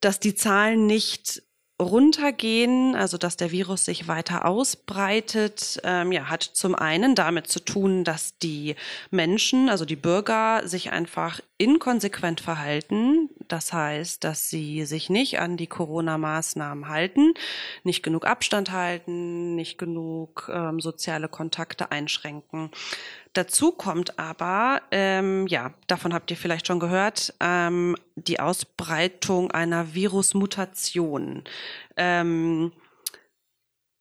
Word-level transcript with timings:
dass 0.00 0.20
die 0.20 0.34
Zahlen 0.34 0.86
nicht 0.86 1.42
runtergehen, 1.80 2.94
also 2.94 3.18
dass 3.18 3.36
der 3.36 3.50
Virus 3.50 3.84
sich 3.84 4.08
weiter 4.08 4.46
ausbreitet, 4.46 5.78
ähm, 5.84 6.10
ja, 6.10 6.30
hat 6.30 6.42
zum 6.42 6.74
einen 6.74 7.14
damit 7.14 7.48
zu 7.48 7.60
tun, 7.60 8.02
dass 8.02 8.38
die 8.38 8.76
Menschen, 9.10 9.68
also 9.68 9.84
die 9.84 9.96
Bürger, 9.96 10.66
sich 10.66 10.90
einfach 10.90 11.40
inkonsequent 11.58 12.40
verhalten. 12.40 13.28
Das 13.48 13.72
heißt, 13.72 14.24
dass 14.24 14.50
sie 14.50 14.84
sich 14.84 15.10
nicht 15.10 15.38
an 15.38 15.56
die 15.56 15.66
Corona-Maßnahmen 15.66 16.88
halten, 16.88 17.34
nicht 17.84 18.02
genug 18.02 18.26
Abstand 18.26 18.72
halten, 18.72 19.54
nicht 19.54 19.78
genug 19.78 20.50
ähm, 20.52 20.80
soziale 20.80 21.28
Kontakte 21.28 21.90
einschränken. 21.90 22.70
Dazu 23.32 23.70
kommt 23.70 24.18
aber, 24.18 24.80
ähm, 24.90 25.46
ja, 25.46 25.74
davon 25.86 26.14
habt 26.14 26.30
ihr 26.30 26.38
vielleicht 26.38 26.66
schon 26.66 26.80
gehört, 26.80 27.34
ähm, 27.40 27.94
die 28.14 28.40
Ausbreitung 28.40 29.50
einer 29.50 29.94
Virusmutation. 29.94 31.44
Ähm, 31.98 32.72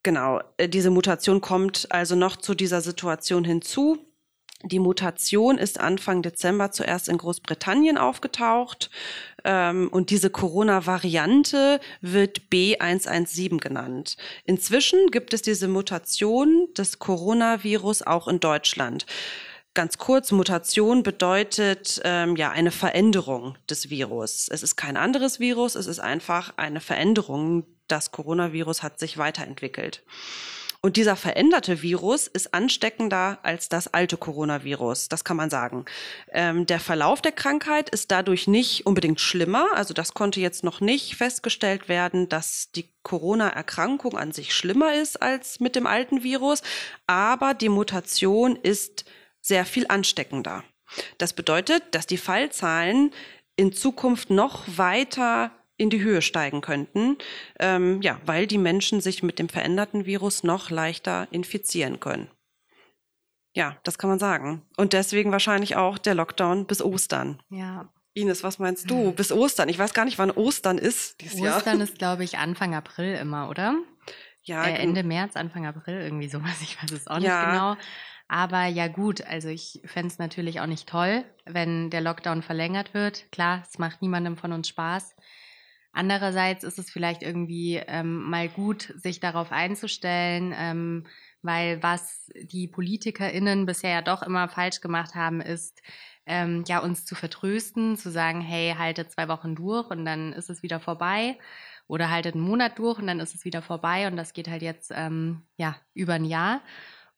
genau, 0.03 0.39
äh, 0.55 0.69
diese 0.69 0.89
Mutation 0.89 1.41
kommt 1.41 1.91
also 1.91 2.15
noch 2.15 2.37
zu 2.37 2.55
dieser 2.55 2.79
Situation 2.79 3.43
hinzu. 3.43 3.97
Die 4.63 4.79
Mutation 4.79 5.57
ist 5.57 5.79
Anfang 5.79 6.21
Dezember 6.21 6.71
zuerst 6.71 7.09
in 7.09 7.17
Großbritannien 7.17 7.97
aufgetaucht 7.97 8.89
ähm, 9.45 9.87
und 9.91 10.09
diese 10.09 10.29
Corona-Variante 10.29 11.79
wird 12.01 12.41
B117 12.51 13.59
genannt. 13.59 14.17
Inzwischen 14.43 15.11
gibt 15.11 15.33
es 15.33 15.41
diese 15.41 15.67
Mutation 15.67 16.67
des 16.77 16.99
Coronavirus 16.99 18.01
auch 18.01 18.27
in 18.27 18.39
Deutschland. 18.39 19.05
Ganz 19.75 19.97
kurz, 19.97 20.31
Mutation 20.31 21.03
bedeutet 21.03 22.01
ähm, 22.05 22.35
ja 22.37 22.49
eine 22.49 22.71
Veränderung 22.71 23.57
des 23.69 23.89
Virus. 23.89 24.47
Es 24.49 24.63
ist 24.63 24.77
kein 24.77 24.97
anderes 24.97 25.39
Virus, 25.39 25.75
es 25.75 25.85
ist 25.85 25.99
einfach 25.99 26.53
eine 26.57 26.79
Veränderung. 26.79 27.65
Das 27.87 28.11
Coronavirus 28.11 28.83
hat 28.83 28.99
sich 28.99 29.17
weiterentwickelt. 29.17 30.03
Und 30.85 30.97
dieser 30.97 31.15
veränderte 31.15 31.81
Virus 31.81 32.27
ist 32.27 32.53
ansteckender 32.53 33.39
als 33.41 33.69
das 33.69 33.91
alte 33.91 34.17
Coronavirus, 34.17 35.09
das 35.09 35.23
kann 35.23 35.35
man 35.35 35.49
sagen. 35.49 35.85
Ähm, 36.31 36.67
der 36.67 36.79
Verlauf 36.79 37.23
der 37.23 37.31
Krankheit 37.31 37.89
ist 37.89 38.11
dadurch 38.11 38.47
nicht 38.47 38.85
unbedingt 38.85 39.19
schlimmer. 39.19 39.65
Also 39.73 39.95
das 39.95 40.13
konnte 40.13 40.41
jetzt 40.41 40.63
noch 40.63 40.81
nicht 40.81 41.15
festgestellt 41.15 41.89
werden, 41.89 42.29
dass 42.29 42.69
die 42.69 42.93
Corona-Erkrankung 43.01 44.15
an 44.15 44.31
sich 44.31 44.53
schlimmer 44.53 44.93
ist 44.93 45.23
als 45.23 45.59
mit 45.59 45.75
dem 45.75 45.87
alten 45.87 46.21
Virus. 46.21 46.61
Aber 47.07 47.55
die 47.55 47.69
Mutation 47.69 48.55
ist 48.55 49.05
sehr 49.41 49.65
viel 49.65 49.87
ansteckender. 49.87 50.63
Das 51.17 51.33
bedeutet, 51.33 51.81
dass 51.95 52.05
die 52.05 52.17
Fallzahlen 52.17 53.09
in 53.55 53.73
Zukunft 53.73 54.29
noch 54.29 54.65
weiter 54.67 55.49
in 55.77 55.89
die 55.89 56.01
Höhe 56.01 56.21
steigen 56.21 56.61
könnten, 56.61 57.17
ähm, 57.59 58.01
ja, 58.01 58.19
weil 58.25 58.47
die 58.47 58.57
Menschen 58.57 59.01
sich 59.01 59.23
mit 59.23 59.39
dem 59.39 59.49
veränderten 59.49 60.05
Virus 60.05 60.43
noch 60.43 60.69
leichter 60.69 61.27
infizieren 61.31 61.99
können. 61.99 62.29
Ja, 63.53 63.77
das 63.83 63.97
kann 63.97 64.09
man 64.09 64.19
sagen. 64.19 64.63
Und 64.77 64.93
deswegen 64.93 65.31
wahrscheinlich 65.31 65.75
auch 65.75 65.97
der 65.97 66.15
Lockdown 66.15 66.65
bis 66.65 66.81
Ostern. 66.81 67.41
Ja. 67.49 67.89
Ines, 68.13 68.43
was 68.43 68.59
meinst 68.59 68.89
du? 68.89 69.11
Bis 69.11 69.31
Ostern? 69.31 69.67
Ich 69.69 69.77
weiß 69.77 69.93
gar 69.93 70.05
nicht, 70.05 70.17
wann 70.17 70.31
Ostern 70.31 70.77
ist 70.77 71.21
dieses 71.21 71.41
Ostern 71.41 71.79
Jahr. 71.79 71.83
ist, 71.83 71.97
glaube 71.97 72.23
ich, 72.23 72.37
Anfang 72.37 72.73
April 72.73 73.15
immer, 73.15 73.49
oder? 73.49 73.75
Ja. 74.43 74.65
Äh, 74.65 74.75
Ende 74.75 75.03
März, 75.03 75.35
Anfang 75.35 75.65
April, 75.65 76.01
irgendwie 76.01 76.29
sowas. 76.29 76.61
Ich 76.61 76.81
weiß 76.81 76.91
es 76.91 77.07
auch 77.07 77.19
ja. 77.19 77.41
nicht 77.41 77.51
genau. 77.51 77.77
Aber 78.27 78.65
ja 78.65 78.87
gut, 78.87 79.21
also 79.21 79.49
ich 79.49 79.81
fände 79.85 80.07
es 80.07 80.17
natürlich 80.17 80.59
auch 80.59 80.65
nicht 80.65 80.89
toll, 80.89 81.23
wenn 81.45 81.89
der 81.89 82.01
Lockdown 82.01 82.41
verlängert 82.41 82.93
wird. 82.93 83.31
Klar, 83.31 83.63
es 83.67 83.77
macht 83.77 84.01
niemandem 84.01 84.37
von 84.37 84.51
uns 84.51 84.67
Spaß. 84.67 85.15
Andererseits 85.95 86.65
ist 86.65 86.77
es 86.77 86.91
vielleicht 86.91 87.23
irgendwie 87.23 87.77
ähm, 87.87 88.29
mal 88.29 88.49
gut, 88.49 88.93
sich 88.97 89.21
darauf 89.21 89.53
einzustellen, 89.53 90.53
ähm, 90.53 91.05
weil 91.41 91.81
was 91.81 92.29
die 92.35 92.67
PolitikerInnen 92.67 93.65
bisher 93.65 93.91
ja 93.91 94.01
doch 94.01 94.21
immer 94.21 94.49
falsch 94.49 94.81
gemacht 94.81 95.15
haben, 95.15 95.39
ist, 95.39 95.81
ähm, 96.25 96.65
ja, 96.67 96.79
uns 96.79 97.05
zu 97.05 97.15
vertrösten, 97.15 97.95
zu 97.95 98.11
sagen, 98.11 98.41
hey, 98.41 98.75
haltet 98.77 99.11
zwei 99.11 99.29
Wochen 99.29 99.55
durch 99.55 99.89
und 99.89 100.03
dann 100.03 100.33
ist 100.33 100.49
es 100.49 100.63
wieder 100.63 100.81
vorbei. 100.81 101.37
Oder 101.87 102.09
haltet 102.09 102.35
einen 102.35 102.43
Monat 102.43 102.77
durch 102.77 102.99
und 102.99 103.07
dann 103.07 103.21
ist 103.21 103.33
es 103.33 103.45
wieder 103.45 103.61
vorbei 103.61 104.07
und 104.07 104.17
das 104.17 104.33
geht 104.33 104.49
halt 104.49 104.63
jetzt 104.63 104.91
ähm, 104.93 105.43
ja 105.55 105.77
über 105.93 106.15
ein 106.15 106.25
Jahr. 106.25 106.61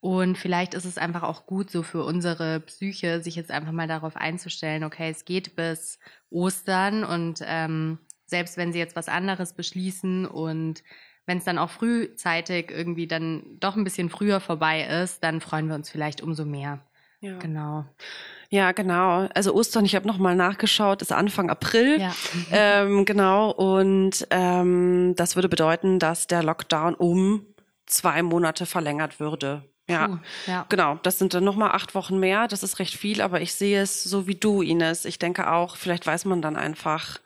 Und 0.01 0.37
vielleicht 0.37 0.75
ist 0.75 0.85
es 0.85 0.99
einfach 0.99 1.23
auch 1.23 1.47
gut 1.47 1.71
so 1.71 1.81
für 1.81 2.03
unsere 2.03 2.59
Psyche, 2.59 3.21
sich 3.23 3.35
jetzt 3.35 3.49
einfach 3.49 3.71
mal 3.71 3.87
darauf 3.87 4.15
einzustellen, 4.15 4.83
okay, 4.83 5.09
es 5.09 5.25
geht 5.25 5.55
bis 5.55 5.97
Ostern 6.29 7.03
und 7.03 7.39
ähm, 7.43 7.97
selbst 8.27 8.57
wenn 8.57 8.71
sie 8.71 8.79
jetzt 8.79 8.95
was 8.95 9.07
anderes 9.07 9.53
beschließen 9.53 10.25
und 10.25 10.83
wenn 11.25 11.39
es 11.39 11.43
dann 11.43 11.57
auch 11.57 11.69
frühzeitig 11.69 12.71
irgendwie 12.71 13.07
dann 13.07 13.57
doch 13.59 13.75
ein 13.75 13.83
bisschen 13.83 14.09
früher 14.09 14.39
vorbei 14.39 14.83
ist, 14.83 15.23
dann 15.23 15.41
freuen 15.41 15.67
wir 15.67 15.75
uns 15.75 15.89
vielleicht 15.89 16.21
umso 16.21 16.45
mehr. 16.45 16.79
Ja. 17.19 17.37
Genau. 17.39 17.85
Ja, 18.49 18.71
genau. 18.71 19.27
Also 19.33 19.53
Ostern, 19.53 19.83
ich 19.83 19.95
habe 19.95 20.07
nochmal 20.07 20.35
nachgeschaut, 20.35 21.01
ist 21.01 21.11
Anfang 21.11 21.49
April. 21.49 21.99
Ja. 21.99 22.15
Ähm, 22.51 23.03
genau. 23.03 23.51
Und 23.51 24.25
ähm, 24.29 25.13
das 25.17 25.35
würde 25.35 25.49
bedeuten, 25.49 25.99
dass 25.99 26.27
der 26.27 26.43
Lockdown 26.43 26.95
um 26.95 27.45
zwei 27.85 28.23
Monate 28.23 28.65
verlängert 28.65 29.19
würde. 29.19 29.63
Ja, 29.89 30.07
Puh, 30.07 30.17
ja, 30.47 30.65
genau. 30.69 30.99
Das 31.03 31.17
sind 31.17 31.33
dann 31.33 31.43
nochmal 31.43 31.71
acht 31.71 31.95
Wochen 31.95 32.19
mehr. 32.19 32.47
Das 32.47 32.61
ist 32.61 32.79
recht 32.79 32.95
viel, 32.95 33.21
aber 33.21 33.41
ich 33.41 33.53
sehe 33.53 33.81
es 33.81 34.03
so 34.03 34.27
wie 34.27 34.35
du, 34.35 34.61
Ines. 34.61 35.05
Ich 35.05 35.17
denke 35.17 35.49
auch, 35.51 35.77
vielleicht 35.77 36.05
weiß 36.05 36.25
man 36.25 36.41
dann 36.41 36.57
einfach, 36.57 37.19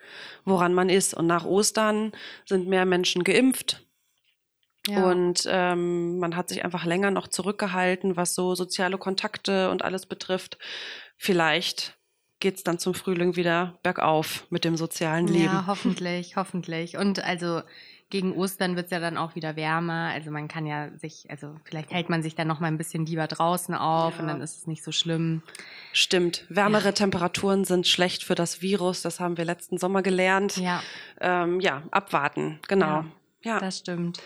woran 0.45 0.73
man 0.73 0.89
ist. 0.89 1.13
Und 1.13 1.27
nach 1.27 1.45
Ostern 1.45 2.11
sind 2.45 2.67
mehr 2.67 2.85
Menschen 2.85 3.23
geimpft. 3.23 3.83
Ja. 4.87 5.03
Und 5.05 5.47
ähm, 5.47 6.19
man 6.19 6.35
hat 6.35 6.49
sich 6.49 6.63
einfach 6.63 6.85
länger 6.85 7.11
noch 7.11 7.27
zurückgehalten, 7.27 8.15
was 8.15 8.35
so 8.35 8.55
soziale 8.55 8.97
Kontakte 8.97 9.69
und 9.69 9.83
alles 9.83 10.05
betrifft. 10.05 10.57
Vielleicht 11.17 11.97
geht 12.39 12.57
es 12.57 12.63
dann 12.63 12.79
zum 12.79 12.93
Frühling 12.93 13.35
wieder 13.35 13.79
bergauf 13.83 14.45
mit 14.49 14.65
dem 14.65 14.75
sozialen 14.75 15.27
Leben. 15.27 15.45
Ja, 15.45 15.65
hoffentlich, 15.67 16.35
hoffentlich. 16.35 16.97
Und 16.97 17.23
also 17.23 17.61
gegen 18.11 18.33
Ostern 18.33 18.75
wird 18.75 18.85
es 18.85 18.91
ja 18.91 18.99
dann 18.99 19.17
auch 19.17 19.33
wieder 19.33 19.55
wärmer. 19.55 20.11
Also 20.13 20.29
man 20.29 20.47
kann 20.47 20.67
ja 20.67 20.89
sich, 20.97 21.25
also 21.29 21.55
vielleicht 21.63 21.91
hält 21.91 22.09
man 22.09 22.21
sich 22.21 22.35
dann 22.35 22.47
noch 22.47 22.59
mal 22.59 22.67
ein 22.67 22.77
bisschen 22.77 23.05
lieber 23.05 23.25
draußen 23.25 23.73
auf 23.73 24.15
ja. 24.15 24.19
und 24.19 24.27
dann 24.27 24.41
ist 24.41 24.59
es 24.59 24.67
nicht 24.67 24.83
so 24.83 24.91
schlimm. 24.91 25.41
Stimmt. 25.93 26.45
Wärmere 26.49 26.85
ja. 26.85 26.91
Temperaturen 26.91 27.65
sind 27.65 27.87
schlecht 27.87 28.23
für 28.23 28.35
das 28.35 28.61
Virus. 28.61 29.01
Das 29.01 29.19
haben 29.19 29.37
wir 29.37 29.45
letzten 29.45 29.79
Sommer 29.79 30.03
gelernt. 30.03 30.57
Ja. 30.57 30.83
Ähm, 31.19 31.59
ja, 31.59 31.83
abwarten. 31.89 32.59
Genau. 32.67 32.85
Ja, 32.85 33.05
ja. 33.43 33.59
das 33.59 33.79
stimmt. 33.79 34.21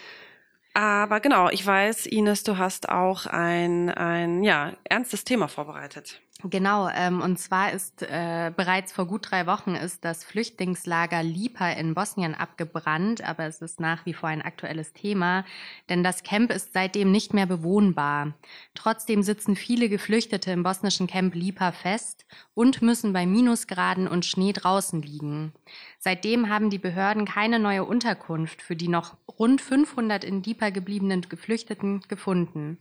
Aber 0.74 1.22
genau, 1.22 1.50
ich 1.50 1.66
weiß, 1.66 2.06
Ines, 2.06 2.44
du 2.44 2.58
hast 2.58 2.90
auch 2.90 3.28
ein, 3.28 3.90
ein 3.90 4.44
ja, 4.44 4.74
ernstes 4.84 5.24
Thema 5.24 5.48
vorbereitet. 5.48 6.20
Genau, 6.44 6.90
ähm, 6.90 7.22
und 7.22 7.40
zwar 7.40 7.72
ist 7.72 8.02
äh, 8.02 8.52
bereits 8.56 8.92
vor 8.92 9.08
gut 9.08 9.32
drei 9.32 9.48
Wochen 9.48 9.74
ist 9.74 10.04
das 10.04 10.26
Flüchtlingslager 10.26 11.24
Lipa 11.24 11.70
in 11.70 11.94
Bosnien 11.96 12.36
abgebrannt, 12.36 13.24
aber 13.24 13.46
es 13.46 13.62
ist 13.62 13.80
nach 13.80 14.06
wie 14.06 14.14
vor 14.14 14.28
ein 14.28 14.42
aktuelles 14.42 14.92
Thema, 14.92 15.46
denn 15.88 16.04
das 16.04 16.24
Camp 16.24 16.52
ist 16.52 16.74
seitdem 16.74 17.10
nicht 17.10 17.34
mehr 17.34 17.46
bewohnbar. 17.46 18.34
Trotzdem 18.74 19.24
sitzen 19.24 19.56
viele 19.56 19.88
Geflüchtete 19.88 20.52
im 20.52 20.64
bosnischen 20.64 21.08
Camp 21.08 21.34
Lipa 21.36 21.72
fest 21.72 22.26
und 22.54 22.82
müssen 22.82 23.14
bei 23.14 23.26
Minusgraden 23.26 24.08
und 24.08 24.26
Schnee 24.26 24.52
draußen 24.52 25.02
liegen. 25.02 25.54
Seitdem 26.00 26.50
haben 26.50 26.70
die 26.70 26.80
Behörden 26.80 27.24
keine 27.24 27.60
neue 27.60 27.86
Unterkunft 27.86 28.62
für 28.62 28.76
die 28.76 28.90
noch 28.90 29.16
rund 29.40 29.62
500 29.62 30.24
in 30.26 30.44
Lipa 30.44 30.70
gebliebenen 30.70 31.22
Geflüchteten 31.22 32.02
gefunden. 32.10 32.78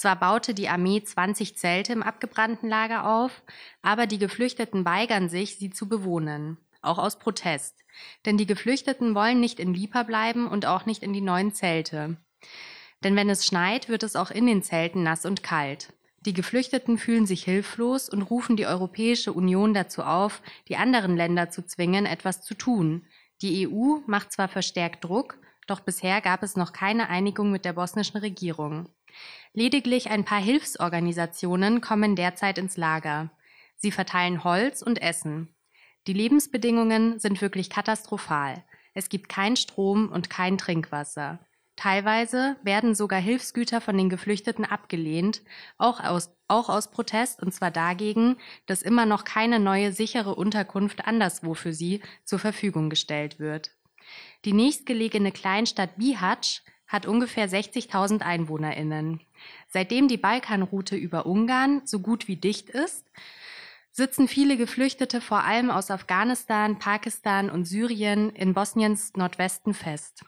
Zwar 0.00 0.16
baute 0.16 0.54
die 0.54 0.70
Armee 0.70 1.02
20 1.02 1.58
Zelte 1.58 1.92
im 1.92 2.02
abgebrannten 2.02 2.70
Lager 2.70 3.06
auf, 3.06 3.42
aber 3.82 4.06
die 4.06 4.16
Geflüchteten 4.16 4.86
weigern 4.86 5.28
sich, 5.28 5.58
sie 5.58 5.68
zu 5.68 5.90
bewohnen, 5.90 6.56
auch 6.80 6.96
aus 6.96 7.18
Protest. 7.18 7.76
Denn 8.24 8.38
die 8.38 8.46
Geflüchteten 8.46 9.14
wollen 9.14 9.40
nicht 9.40 9.60
in 9.60 9.74
Lipa 9.74 10.04
bleiben 10.04 10.48
und 10.48 10.64
auch 10.64 10.86
nicht 10.86 11.02
in 11.02 11.12
die 11.12 11.20
neuen 11.20 11.52
Zelte. 11.52 12.16
Denn 13.04 13.14
wenn 13.14 13.28
es 13.28 13.44
schneit, 13.44 13.90
wird 13.90 14.02
es 14.02 14.16
auch 14.16 14.30
in 14.30 14.46
den 14.46 14.62
Zelten 14.62 15.02
nass 15.02 15.26
und 15.26 15.42
kalt. 15.42 15.92
Die 16.20 16.32
Geflüchteten 16.32 16.96
fühlen 16.96 17.26
sich 17.26 17.44
hilflos 17.44 18.08
und 18.08 18.22
rufen 18.22 18.56
die 18.56 18.66
Europäische 18.66 19.34
Union 19.34 19.74
dazu 19.74 20.02
auf, 20.02 20.40
die 20.68 20.78
anderen 20.78 21.14
Länder 21.14 21.50
zu 21.50 21.66
zwingen, 21.66 22.06
etwas 22.06 22.40
zu 22.40 22.54
tun. 22.54 23.04
Die 23.42 23.68
EU 23.68 23.98
macht 24.06 24.32
zwar 24.32 24.48
verstärkt 24.48 25.04
Druck, 25.04 25.36
doch 25.66 25.80
bisher 25.80 26.22
gab 26.22 26.42
es 26.42 26.56
noch 26.56 26.72
keine 26.72 27.10
Einigung 27.10 27.50
mit 27.50 27.66
der 27.66 27.74
bosnischen 27.74 28.18
Regierung. 28.18 28.88
Lediglich 29.52 30.10
ein 30.10 30.24
paar 30.24 30.40
Hilfsorganisationen 30.40 31.80
kommen 31.80 32.14
derzeit 32.14 32.56
ins 32.56 32.76
Lager. 32.76 33.30
Sie 33.76 33.90
verteilen 33.90 34.44
Holz 34.44 34.80
und 34.80 35.02
Essen. 35.02 35.54
Die 36.06 36.12
Lebensbedingungen 36.12 37.18
sind 37.18 37.40
wirklich 37.40 37.68
katastrophal. 37.68 38.64
Es 38.94 39.08
gibt 39.08 39.28
keinen 39.28 39.56
Strom 39.56 40.08
und 40.08 40.30
kein 40.30 40.56
Trinkwasser. 40.56 41.40
Teilweise 41.76 42.56
werden 42.62 42.94
sogar 42.94 43.20
Hilfsgüter 43.20 43.80
von 43.80 43.96
den 43.96 44.10
Geflüchteten 44.10 44.66
abgelehnt, 44.66 45.42
auch 45.78 45.98
aus, 46.00 46.30
auch 46.46 46.68
aus 46.68 46.90
Protest, 46.90 47.42
und 47.42 47.54
zwar 47.54 47.70
dagegen, 47.70 48.36
dass 48.66 48.82
immer 48.82 49.06
noch 49.06 49.24
keine 49.24 49.58
neue 49.58 49.92
sichere 49.92 50.34
Unterkunft 50.34 51.06
anderswo 51.06 51.54
für 51.54 51.72
sie 51.72 52.02
zur 52.24 52.38
Verfügung 52.38 52.90
gestellt 52.90 53.38
wird. 53.38 53.70
Die 54.44 54.52
nächstgelegene 54.52 55.32
Kleinstadt 55.32 55.96
Bihać 55.96 56.62
hat 56.90 57.06
ungefähr 57.06 57.48
60.000 57.48 58.20
EinwohnerInnen. 58.20 59.20
Seitdem 59.68 60.08
die 60.08 60.18
Balkanroute 60.18 60.96
über 60.96 61.24
Ungarn 61.24 61.82
so 61.84 62.00
gut 62.00 62.26
wie 62.26 62.36
dicht 62.36 62.68
ist, 62.68 63.06
sitzen 63.92 64.26
viele 64.26 64.56
Geflüchtete 64.56 65.20
vor 65.20 65.44
allem 65.44 65.70
aus 65.70 65.90
Afghanistan, 65.90 66.78
Pakistan 66.78 67.48
und 67.48 67.64
Syrien 67.64 68.30
in 68.30 68.54
Bosniens 68.54 69.12
Nordwesten 69.14 69.72
fest. 69.72 70.24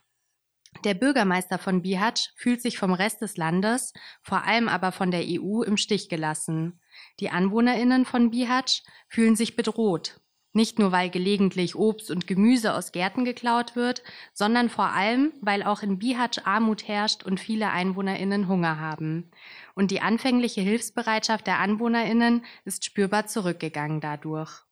Der 0.84 0.94
Bürgermeister 0.94 1.58
von 1.58 1.82
Bihać 1.82 2.32
fühlt 2.36 2.62
sich 2.62 2.78
vom 2.78 2.94
Rest 2.94 3.22
des 3.22 3.36
Landes, 3.36 3.92
vor 4.22 4.44
allem 4.44 4.68
aber 4.68 4.92
von 4.92 5.10
der 5.10 5.22
EU, 5.24 5.62
im 5.62 5.76
Stich 5.76 6.08
gelassen. 6.08 6.80
Die 7.20 7.30
Anwohnerinnen 7.30 8.04
von 8.04 8.30
Bihać 8.30 8.82
fühlen 9.08 9.36
sich 9.36 9.54
bedroht. 9.56 10.20
Nicht 10.54 10.78
nur, 10.78 10.92
weil 10.92 11.08
gelegentlich 11.08 11.76
Obst 11.76 12.10
und 12.10 12.26
Gemüse 12.26 12.74
aus 12.74 12.92
Gärten 12.92 13.24
geklaut 13.24 13.74
wird, 13.74 14.02
sondern 14.34 14.68
vor 14.68 14.90
allem, 14.90 15.32
weil 15.40 15.62
auch 15.62 15.82
in 15.82 15.98
Bihać 15.98 16.46
Armut 16.46 16.86
herrscht 16.86 17.22
und 17.24 17.40
viele 17.40 17.70
EinwohnerInnen 17.70 18.48
Hunger 18.48 18.78
haben. 18.78 19.30
Und 19.74 19.90
die 19.90 20.02
anfängliche 20.02 20.60
Hilfsbereitschaft 20.60 21.46
der 21.46 21.58
AnwohnerInnen 21.58 22.44
ist 22.66 22.84
spürbar 22.84 23.26
zurückgegangen 23.26 24.00
dadurch. 24.00 24.62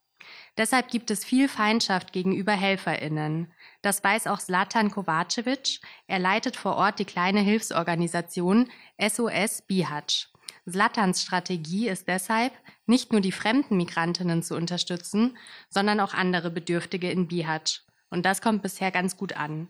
Deshalb 0.58 0.88
gibt 0.88 1.10
es 1.10 1.24
viel 1.24 1.48
Feindschaft 1.48 2.12
gegenüber 2.12 2.52
HelferInnen. 2.52 3.52
Das 3.80 4.04
weiß 4.04 4.26
auch 4.26 4.38
Zlatan 4.38 4.90
Kovacevic. 4.90 5.80
Er 6.06 6.18
leitet 6.18 6.56
vor 6.56 6.76
Ort 6.76 6.98
die 6.98 7.06
kleine 7.06 7.40
Hilfsorganisation 7.40 8.68
SOS 8.98 9.62
Bihać. 9.62 10.28
Zlatans 10.70 11.22
Strategie 11.22 11.88
ist 11.88 12.08
deshalb, 12.08 12.52
nicht 12.86 13.12
nur 13.12 13.20
die 13.20 13.32
fremden 13.32 13.76
Migrantinnen 13.76 14.42
zu 14.42 14.56
unterstützen, 14.56 15.36
sondern 15.68 16.00
auch 16.00 16.14
andere 16.14 16.50
Bedürftige 16.50 17.10
in 17.10 17.28
Bihać. 17.28 17.82
Und 18.10 18.26
das 18.26 18.42
kommt 18.42 18.62
bisher 18.62 18.90
ganz 18.90 19.16
gut 19.16 19.36
an. 19.36 19.68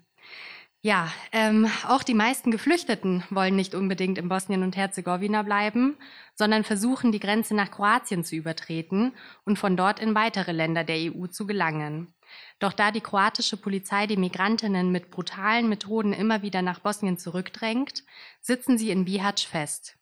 Ja, 0.82 1.12
ähm, 1.32 1.70
auch 1.86 2.02
die 2.02 2.14
meisten 2.14 2.50
Geflüchteten 2.50 3.22
wollen 3.28 3.54
nicht 3.54 3.74
unbedingt 3.74 4.16
in 4.16 4.30
Bosnien 4.30 4.62
und 4.62 4.78
Herzegowina 4.78 5.42
bleiben, 5.42 5.98
sondern 6.34 6.64
versuchen, 6.64 7.12
die 7.12 7.20
Grenze 7.20 7.54
nach 7.54 7.70
Kroatien 7.70 8.24
zu 8.24 8.34
übertreten 8.34 9.12
und 9.44 9.58
von 9.58 9.76
dort 9.76 10.00
in 10.00 10.14
weitere 10.14 10.52
Länder 10.52 10.82
der 10.82 11.12
EU 11.12 11.26
zu 11.26 11.46
gelangen. 11.46 12.14
Doch 12.60 12.72
da 12.72 12.92
die 12.92 13.02
kroatische 13.02 13.58
Polizei 13.58 14.06
die 14.06 14.16
Migrantinnen 14.16 14.90
mit 14.90 15.10
brutalen 15.10 15.68
Methoden 15.68 16.14
immer 16.14 16.40
wieder 16.40 16.62
nach 16.62 16.78
Bosnien 16.78 17.18
zurückdrängt, 17.18 18.02
sitzen 18.40 18.78
sie 18.78 18.90
in 18.90 19.04
Bihać 19.04 19.46
fest. 19.46 19.99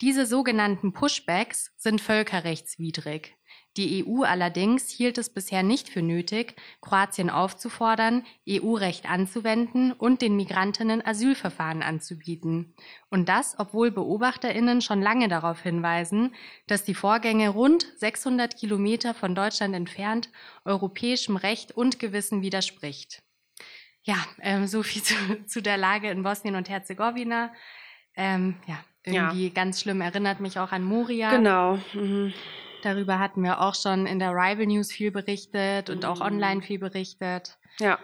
Diese 0.00 0.26
sogenannten 0.26 0.92
Pushbacks 0.92 1.72
sind 1.76 2.00
völkerrechtswidrig. 2.00 3.34
Die 3.76 4.04
EU 4.04 4.22
allerdings 4.22 4.88
hielt 4.90 5.18
es 5.18 5.28
bisher 5.28 5.62
nicht 5.62 5.88
für 5.88 6.02
nötig, 6.02 6.56
Kroatien 6.80 7.30
aufzufordern, 7.30 8.24
EU-Recht 8.48 9.08
anzuwenden 9.08 9.92
und 9.92 10.22
den 10.22 10.36
Migrantinnen 10.36 11.04
Asylverfahren 11.04 11.82
anzubieten. 11.82 12.74
Und 13.08 13.28
das, 13.28 13.56
obwohl 13.58 13.90
Beobachterinnen 13.90 14.82
schon 14.82 15.00
lange 15.00 15.28
darauf 15.28 15.62
hinweisen, 15.62 16.34
dass 16.66 16.84
die 16.84 16.94
Vorgänge 16.94 17.50
rund 17.50 17.86
600 17.96 18.56
Kilometer 18.56 19.14
von 19.14 19.34
Deutschland 19.34 19.74
entfernt 19.74 20.28
europäischem 20.64 21.36
Recht 21.36 21.72
und 21.72 21.98
Gewissen 21.98 22.42
widerspricht. 22.42 23.22
Ja, 24.02 24.16
ähm, 24.40 24.66
so 24.66 24.82
viel 24.82 25.02
zu, 25.02 25.14
zu 25.46 25.62
der 25.62 25.76
Lage 25.76 26.10
in 26.10 26.22
Bosnien 26.22 26.56
und 26.56 26.68
Herzegowina. 26.68 27.52
Ähm, 28.18 28.56
ja, 28.66 28.78
irgendwie 29.04 29.46
ja. 29.46 29.52
ganz 29.54 29.80
schlimm. 29.80 30.00
Erinnert 30.00 30.40
mich 30.40 30.58
auch 30.58 30.72
an 30.72 30.82
Moria. 30.82 31.30
Genau. 31.30 31.78
Mhm. 31.94 32.34
Darüber 32.82 33.18
hatten 33.18 33.42
wir 33.42 33.60
auch 33.60 33.74
schon 33.74 34.06
in 34.06 34.18
der 34.18 34.30
Rival 34.30 34.66
News 34.66 34.92
viel 34.92 35.10
berichtet 35.10 35.88
und 35.88 36.02
mhm. 36.02 36.08
auch 36.08 36.20
online 36.20 36.60
viel 36.60 36.78
berichtet. 36.78 37.58
Ja. 37.80 37.98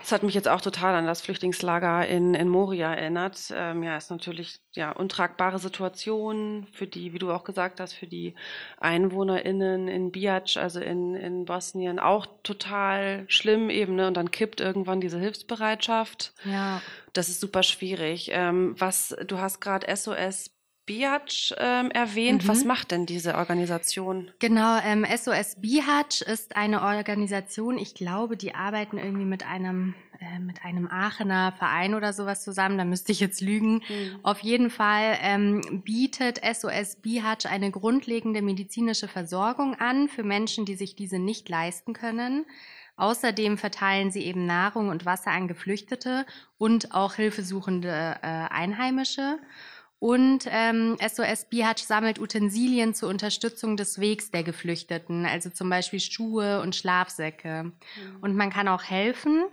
Das 0.00 0.12
hat 0.12 0.22
mich 0.22 0.34
jetzt 0.34 0.48
auch 0.48 0.60
total 0.60 0.94
an 0.94 1.06
das 1.06 1.20
Flüchtlingslager 1.20 2.06
in, 2.06 2.34
in 2.34 2.48
Moria 2.48 2.94
erinnert. 2.94 3.52
Ähm, 3.52 3.82
ja, 3.82 3.96
ist 3.96 4.10
natürlich 4.10 4.60
ja 4.72 4.92
untragbare 4.92 5.58
Situation 5.58 6.66
für 6.70 6.86
die, 6.86 7.12
wie 7.12 7.18
du 7.18 7.32
auch 7.32 7.42
gesagt 7.42 7.80
hast, 7.80 7.94
für 7.94 8.06
die 8.06 8.34
EinwohnerInnen 8.78 9.88
in 9.88 10.12
Biac, 10.12 10.56
also 10.56 10.80
in, 10.80 11.14
in 11.16 11.44
Bosnien, 11.44 11.98
auch 11.98 12.26
total 12.44 13.24
schlimm 13.28 13.68
eben. 13.68 13.96
Ne? 13.96 14.06
Und 14.06 14.16
dann 14.16 14.30
kippt 14.30 14.60
irgendwann 14.60 15.00
diese 15.00 15.18
Hilfsbereitschaft. 15.18 16.32
Ja. 16.44 16.80
Das 17.12 17.28
ist 17.28 17.40
super 17.40 17.62
schwierig. 17.62 18.30
Ähm, 18.32 18.76
was, 18.78 19.16
du 19.26 19.38
hast 19.38 19.60
gerade 19.60 19.94
SOS 19.94 20.55
Bihatch 20.86 21.52
ähm, 21.58 21.90
erwähnt. 21.90 22.44
Mhm. 22.44 22.48
Was 22.48 22.64
macht 22.64 22.92
denn 22.92 23.06
diese 23.06 23.34
Organisation? 23.34 24.30
Genau, 24.38 24.78
ähm, 24.84 25.04
SOS 25.04 25.56
Bihatch 25.60 26.22
ist 26.22 26.56
eine 26.56 26.82
Organisation, 26.82 27.76
ich 27.76 27.94
glaube, 27.94 28.36
die 28.36 28.54
arbeiten 28.54 28.96
irgendwie 28.96 29.24
mit 29.24 29.44
einem, 29.44 29.94
äh, 30.20 30.38
mit 30.38 30.64
einem 30.64 30.88
Aachener 30.88 31.52
Verein 31.52 31.94
oder 31.94 32.12
sowas 32.12 32.44
zusammen, 32.44 32.78
da 32.78 32.84
müsste 32.84 33.10
ich 33.10 33.18
jetzt 33.18 33.40
lügen. 33.40 33.82
Mhm. 33.88 34.20
Auf 34.22 34.38
jeden 34.40 34.70
Fall 34.70 35.18
ähm, 35.20 35.82
bietet 35.84 36.40
SOS 36.44 36.96
Bihatch 37.02 37.46
eine 37.46 37.72
grundlegende 37.72 38.40
medizinische 38.40 39.08
Versorgung 39.08 39.74
an 39.74 40.08
für 40.08 40.22
Menschen, 40.22 40.64
die 40.64 40.76
sich 40.76 40.94
diese 40.94 41.18
nicht 41.18 41.48
leisten 41.48 41.92
können. 41.94 42.46
Außerdem 42.96 43.58
verteilen 43.58 44.10
sie 44.10 44.24
eben 44.24 44.46
Nahrung 44.46 44.88
und 44.88 45.04
Wasser 45.04 45.30
an 45.30 45.48
Geflüchtete 45.48 46.24
und 46.56 46.94
auch 46.94 47.14
hilfesuchende 47.14 48.16
äh, 48.22 48.26
Einheimische. 48.26 49.38
Und 49.98 50.46
ähm, 50.50 50.96
SOS 51.00 51.46
Bihać 51.46 51.78
sammelt 51.78 52.18
Utensilien 52.18 52.94
zur 52.94 53.08
Unterstützung 53.08 53.76
des 53.76 53.98
Wegs 53.98 54.30
der 54.30 54.42
Geflüchteten, 54.42 55.24
also 55.24 55.48
zum 55.48 55.70
Beispiel 55.70 56.00
Schuhe 56.00 56.60
und 56.60 56.76
Schlafsäcke. 56.76 57.64
Mhm. 57.64 57.72
Und 58.20 58.36
man 58.36 58.50
kann 58.50 58.68
auch 58.68 58.82
helfen. 58.84 59.46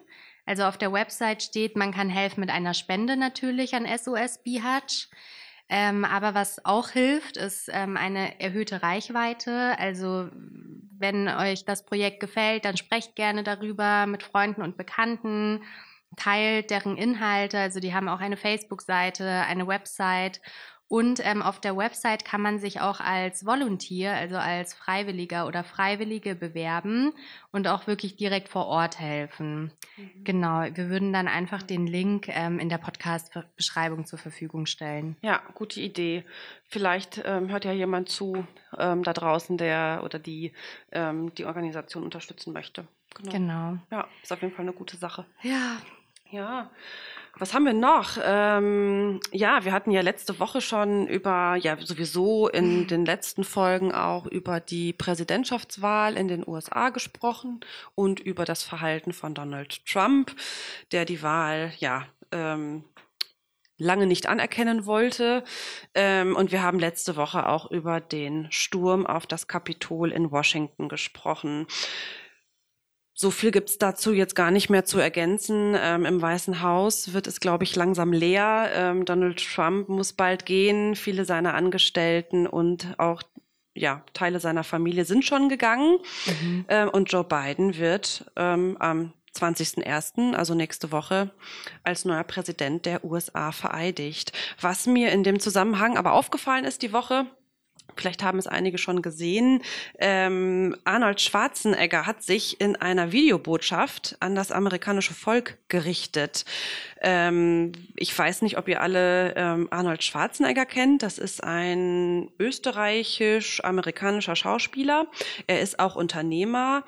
Also 0.45 0.63
auf 0.63 0.77
der 0.77 0.91
Website 0.91 1.43
steht, 1.43 1.77
man 1.77 1.93
kann 1.93 2.09
helfen 2.09 2.41
mit 2.41 2.49
einer 2.49 2.73
Spende 2.73 3.15
natürlich 3.15 3.73
an 3.73 3.87
SOS 3.87 4.43
Bihać. 4.43 5.09
Ähm, 5.69 6.03
aber 6.03 6.33
was 6.33 6.65
auch 6.65 6.89
hilft, 6.89 7.37
ist 7.37 7.69
ähm, 7.71 7.95
eine 7.95 8.39
erhöhte 8.41 8.83
Reichweite. 8.83 9.79
Also 9.79 10.29
wenn 10.99 11.29
euch 11.29 11.63
das 11.63 11.85
Projekt 11.85 12.19
gefällt, 12.19 12.65
dann 12.65 12.75
sprecht 12.75 13.15
gerne 13.15 13.43
darüber 13.43 14.05
mit 14.05 14.23
Freunden 14.23 14.61
und 14.61 14.75
Bekannten, 14.75 15.61
teilt 16.15 16.69
deren 16.69 16.97
Inhalte. 16.97 17.59
Also 17.59 17.79
die 17.79 17.93
haben 17.93 18.09
auch 18.09 18.19
eine 18.19 18.37
Facebook-Seite, 18.37 19.25
eine 19.47 19.67
Website 19.67 20.41
und 20.93 21.25
ähm, 21.25 21.41
auf 21.41 21.59
der 21.59 21.75
Website 21.75 22.23
kann 22.23 22.39
man 22.39 22.59
sich 22.59 22.79
auch 22.79 22.99
als 22.99 23.47
Volunteer, 23.47 24.13
also 24.13 24.35
als 24.35 24.75
Freiwilliger 24.75 25.47
oder 25.47 25.63
Freiwillige 25.63 26.35
bewerben 26.35 27.13
und 27.51 27.67
auch 27.67 27.87
wirklich 27.87 28.15
direkt 28.15 28.47
vor 28.47 28.67
Ort 28.67 28.99
helfen. 28.99 29.71
Mhm. 29.97 30.23
Genau, 30.23 30.61
wir 30.71 30.89
würden 30.89 31.11
dann 31.11 31.27
einfach 31.27 31.63
den 31.63 31.87
Link 31.87 32.27
ähm, 32.27 32.59
in 32.59 32.69
der 32.69 32.77
Podcast-Beschreibung 32.77 34.05
zur 34.05 34.19
Verfügung 34.19 34.67
stellen. 34.67 35.15
Ja, 35.21 35.41
gute 35.55 35.79
Idee. 35.79 36.25
Vielleicht 36.67 37.23
ähm, 37.25 37.49
hört 37.49 37.65
ja 37.65 37.71
jemand 37.71 38.09
zu 38.09 38.45
ähm, 38.77 39.01
da 39.01 39.13
draußen, 39.13 39.57
der 39.57 40.01
oder 40.03 40.19
die 40.19 40.53
ähm, 40.91 41.33
die 41.33 41.45
Organisation 41.45 42.03
unterstützen 42.03 42.53
möchte. 42.53 42.87
Genau. 43.15 43.31
genau. 43.31 43.77
Ja, 43.89 44.07
ist 44.21 44.31
auf 44.31 44.43
jeden 44.43 44.53
Fall 44.53 44.65
eine 44.65 44.73
gute 44.73 44.97
Sache. 44.97 45.25
Ja. 45.41 45.77
Ja. 46.33 46.71
Was 47.37 47.53
haben 47.53 47.65
wir 47.65 47.73
noch? 47.73 48.17
Ähm, 48.23 49.19
ja, 49.31 49.65
wir 49.65 49.71
hatten 49.71 49.91
ja 49.91 50.01
letzte 50.01 50.39
Woche 50.39 50.61
schon 50.61 51.07
über, 51.07 51.55
ja, 51.55 51.77
sowieso 51.79 52.47
in 52.47 52.81
mhm. 52.81 52.87
den 52.87 53.05
letzten 53.05 53.43
Folgen 53.43 53.91
auch 53.91 54.25
über 54.25 54.59
die 54.59 54.93
Präsidentschaftswahl 54.93 56.17
in 56.17 56.27
den 56.27 56.47
USA 56.47 56.89
gesprochen 56.89 57.59
und 57.93 58.19
über 58.19 58.45
das 58.45 58.63
Verhalten 58.63 59.13
von 59.13 59.35
Donald 59.35 59.85
Trump, 59.85 60.35
der 60.91 61.05
die 61.05 61.21
Wahl, 61.21 61.71
ja, 61.77 62.07
ähm, 62.31 62.83
lange 63.77 64.07
nicht 64.07 64.27
anerkennen 64.27 64.87
wollte. 64.87 65.43
Ähm, 65.93 66.35
und 66.35 66.51
wir 66.51 66.63
haben 66.63 66.79
letzte 66.79 67.15
Woche 67.15 67.47
auch 67.47 67.69
über 67.69 68.01
den 68.01 68.51
Sturm 68.51 69.05
auf 69.05 69.27
das 69.27 69.47
Kapitol 69.47 70.11
in 70.11 70.31
Washington 70.31 70.89
gesprochen. 70.89 71.67
So 73.23 73.31
viel 73.31 73.51
gibt's 73.51 73.77
dazu 73.77 74.11
jetzt 74.11 74.35
gar 74.35 74.51
nicht 74.51 74.69
mehr 74.69 74.83
zu 74.83 74.99
ergänzen. 74.99 75.77
Ähm, 75.79 76.03
Im 76.03 76.21
Weißen 76.21 76.61
Haus 76.61 77.13
wird 77.13 77.25
es, 77.25 77.39
glaube 77.39 77.63
ich, 77.63 77.73
langsam 77.73 78.11
leer. 78.11 78.69
Ähm, 78.75 79.05
Donald 79.05 79.41
Trump 79.41 79.87
muss 79.87 80.11
bald 80.11 80.45
gehen. 80.45 80.97
Viele 80.97 81.23
seiner 81.23 81.53
Angestellten 81.53 82.47
und 82.47 82.95
auch 82.97 83.23
ja, 83.75 84.03
Teile 84.11 84.41
seiner 84.41 84.65
Familie 84.65 85.05
sind 85.05 85.23
schon 85.23 85.47
gegangen. 85.47 85.99
Mhm. 86.25 86.65
Ähm, 86.67 86.89
und 86.89 87.13
Joe 87.13 87.23
Biden 87.23 87.77
wird 87.77 88.25
ähm, 88.35 88.75
am 88.81 89.13
20.01., 89.37 90.33
also 90.33 90.53
nächste 90.53 90.91
Woche, 90.91 91.31
als 91.85 92.03
neuer 92.03 92.25
Präsident 92.25 92.85
der 92.85 93.05
USA 93.05 93.53
vereidigt. 93.53 94.33
Was 94.59 94.85
mir 94.85 95.13
in 95.13 95.23
dem 95.23 95.39
Zusammenhang 95.39 95.97
aber 95.97 96.11
aufgefallen 96.11 96.65
ist 96.65 96.81
die 96.81 96.91
Woche, 96.91 97.25
Vielleicht 97.95 98.23
haben 98.23 98.39
es 98.39 98.47
einige 98.47 98.77
schon 98.77 99.01
gesehen. 99.01 99.61
Ähm, 99.99 100.75
Arnold 100.83 101.21
Schwarzenegger 101.21 102.05
hat 102.05 102.23
sich 102.23 102.59
in 102.61 102.75
einer 102.75 103.11
Videobotschaft 103.11 104.15
an 104.19 104.35
das 104.35 104.51
amerikanische 104.51 105.13
Volk 105.13 105.57
gerichtet. 105.67 106.45
Ähm, 107.01 107.73
ich 107.95 108.17
weiß 108.17 108.41
nicht, 108.41 108.57
ob 108.57 108.67
ihr 108.67 108.81
alle 108.81 109.35
ähm, 109.35 109.67
Arnold 109.71 110.03
Schwarzenegger 110.03 110.65
kennt. 110.65 111.03
Das 111.03 111.17
ist 111.17 111.43
ein 111.43 112.29
österreichisch-amerikanischer 112.39 114.35
Schauspieler. 114.35 115.07
Er 115.47 115.61
ist 115.61 115.79
auch 115.79 115.95
Unternehmer 115.95 116.83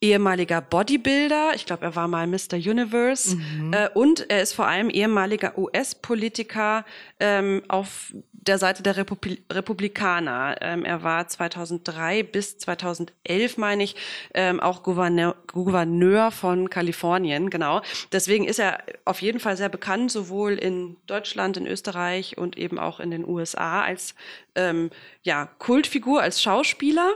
ehemaliger 0.00 0.60
Bodybuilder, 0.60 1.52
ich 1.54 1.66
glaube, 1.66 1.84
er 1.84 1.96
war 1.96 2.06
mal 2.06 2.26
Mr. 2.26 2.54
Universe 2.54 3.36
mhm. 3.36 3.72
äh, 3.72 3.88
und 3.94 4.30
er 4.30 4.42
ist 4.42 4.52
vor 4.52 4.66
allem 4.66 4.90
ehemaliger 4.90 5.58
US-Politiker 5.58 6.84
ähm, 7.18 7.62
auf 7.66 8.12
der 8.48 8.58
Seite 8.58 8.82
der 8.82 8.96
Republi 8.96 9.38
Republikaner. 9.50 10.56
Ähm, 10.60 10.84
er 10.84 11.02
war 11.02 11.26
2003 11.26 12.22
bis 12.22 12.58
2011, 12.58 13.58
meine 13.58 13.82
ich, 13.82 13.96
ähm, 14.34 14.60
auch 14.60 14.82
Gouverneur, 14.84 15.36
Gouverneur 15.48 16.30
von 16.30 16.70
Kalifornien, 16.70 17.50
genau. 17.50 17.82
Deswegen 18.12 18.44
ist 18.44 18.60
er 18.60 18.82
auf 19.04 19.20
jeden 19.20 19.40
Fall 19.40 19.56
sehr 19.56 19.68
bekannt, 19.68 20.12
sowohl 20.12 20.54
in 20.54 20.96
Deutschland, 21.06 21.56
in 21.56 21.66
Österreich 21.66 22.38
und 22.38 22.56
eben 22.56 22.78
auch 22.78 23.00
in 23.00 23.10
den 23.10 23.26
USA 23.26 23.82
als 23.82 24.14
ähm, 24.54 24.90
ja, 25.22 25.46
Kultfigur, 25.58 26.22
als 26.22 26.40
Schauspieler 26.40 27.14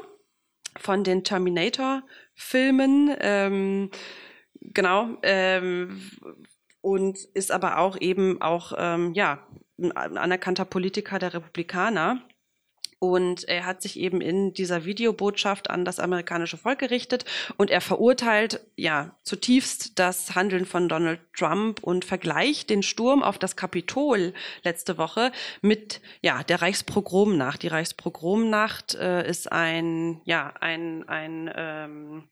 von 0.78 1.04
den 1.04 1.22
Terminator 1.22 2.02
Filmen. 2.34 3.14
Ähm, 3.20 3.90
genau. 4.60 5.18
Ähm, 5.22 6.00
und 6.80 7.18
ist 7.34 7.52
aber 7.52 7.78
auch 7.78 8.00
eben 8.00 8.42
auch, 8.42 8.72
ähm, 8.76 9.12
ja, 9.14 9.46
ein 9.78 9.92
anerkannter 10.18 10.64
Politiker 10.64 11.18
der 11.18 11.34
Republikaner. 11.34 12.22
Und 13.02 13.48
er 13.48 13.66
hat 13.66 13.82
sich 13.82 13.98
eben 13.98 14.20
in 14.20 14.54
dieser 14.54 14.84
Videobotschaft 14.84 15.70
an 15.70 15.84
das 15.84 15.98
amerikanische 15.98 16.56
Volk 16.56 16.78
gerichtet 16.78 17.24
und 17.56 17.68
er 17.68 17.80
verurteilt 17.80 18.60
ja 18.76 19.16
zutiefst 19.24 19.98
das 19.98 20.36
Handeln 20.36 20.66
von 20.66 20.88
Donald 20.88 21.18
Trump 21.36 21.82
und 21.82 22.04
vergleicht 22.04 22.70
den 22.70 22.84
Sturm 22.84 23.24
auf 23.24 23.40
das 23.40 23.56
Kapitol 23.56 24.34
letzte 24.62 24.98
Woche 24.98 25.32
mit 25.62 26.00
ja 26.20 26.44
der 26.44 26.62
Reichspogromnacht. 26.62 27.64
Die 27.64 27.66
Reichspogromnacht 27.66 28.94
äh, 28.94 29.28
ist 29.28 29.50
ein 29.50 30.20
ja 30.24 30.54
ein 30.60 31.08
ein 31.08 31.50
ähm, 31.56 32.28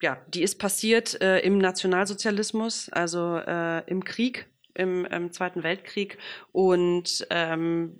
ja, 0.00 0.16
die 0.28 0.44
ist 0.44 0.60
passiert 0.60 1.20
äh, 1.20 1.40
im 1.40 1.58
Nationalsozialismus, 1.58 2.88
also 2.90 3.38
äh, 3.38 3.80
im 3.90 4.04
Krieg, 4.04 4.46
im, 4.74 5.04
im 5.06 5.32
Zweiten 5.32 5.64
Weltkrieg. 5.64 6.18
Und 6.52 7.26
ähm, 7.30 7.96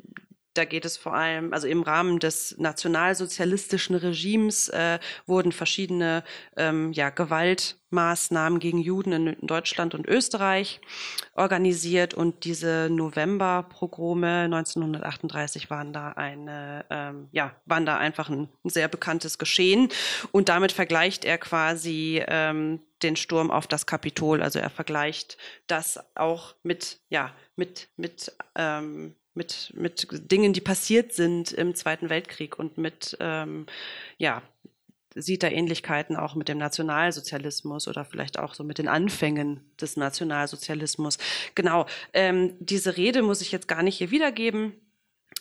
da 0.60 0.66
geht 0.66 0.84
es 0.84 0.98
vor 0.98 1.14
allem, 1.14 1.54
also 1.54 1.66
im 1.66 1.82
Rahmen 1.82 2.18
des 2.18 2.54
nationalsozialistischen 2.58 3.96
Regimes 3.96 4.68
äh, 4.68 4.98
wurden 5.24 5.52
verschiedene 5.52 6.22
ähm, 6.54 6.92
ja, 6.92 7.08
Gewaltmaßnahmen 7.08 8.58
gegen 8.58 8.78
Juden 8.78 9.12
in 9.26 9.46
Deutschland 9.46 9.94
und 9.94 10.06
Österreich 10.06 10.82
organisiert 11.32 12.12
und 12.12 12.44
diese 12.44 12.88
Novemberpogrome 12.90 14.42
1938 14.42 15.70
waren 15.70 15.94
da 15.94 16.10
eine, 16.10 16.84
ähm, 16.90 17.28
ja, 17.32 17.56
waren 17.64 17.86
da 17.86 17.96
einfach 17.96 18.28
ein, 18.28 18.50
ein, 18.62 18.68
sehr 18.68 18.88
bekanntes 18.88 19.38
Geschehen 19.38 19.88
und 20.30 20.50
damit 20.50 20.72
vergleicht 20.72 21.24
er 21.24 21.38
quasi 21.38 22.22
ähm, 22.28 22.80
den 23.02 23.16
Sturm 23.16 23.50
auf 23.50 23.66
das 23.66 23.86
Kapitol. 23.86 24.42
Also 24.42 24.58
er 24.58 24.68
vergleicht 24.68 25.38
das 25.68 25.98
auch 26.14 26.54
mit, 26.62 27.00
ja, 27.08 27.34
mit, 27.56 27.88
mit 27.96 28.30
ähm, 28.56 29.14
mit, 29.40 29.72
mit 29.74 30.08
Dingen, 30.30 30.52
die 30.52 30.60
passiert 30.60 31.12
sind 31.12 31.52
im 31.52 31.74
Zweiten 31.74 32.10
Weltkrieg 32.10 32.58
und 32.58 32.76
mit, 32.78 33.16
ähm, 33.20 33.66
ja, 34.18 34.42
sieht 35.14 35.42
da 35.42 35.48
Ähnlichkeiten 35.48 36.16
auch 36.16 36.34
mit 36.34 36.48
dem 36.48 36.58
Nationalsozialismus 36.58 37.88
oder 37.88 38.04
vielleicht 38.04 38.38
auch 38.38 38.54
so 38.54 38.62
mit 38.62 38.78
den 38.78 38.88
Anfängen 38.88 39.60
des 39.80 39.96
Nationalsozialismus. 39.96 41.18
Genau, 41.54 41.86
ähm, 42.12 42.54
diese 42.60 42.96
Rede 42.96 43.22
muss 43.22 43.40
ich 43.40 43.50
jetzt 43.50 43.66
gar 43.66 43.82
nicht 43.82 43.98
hier 43.98 44.10
wiedergeben. 44.10 44.74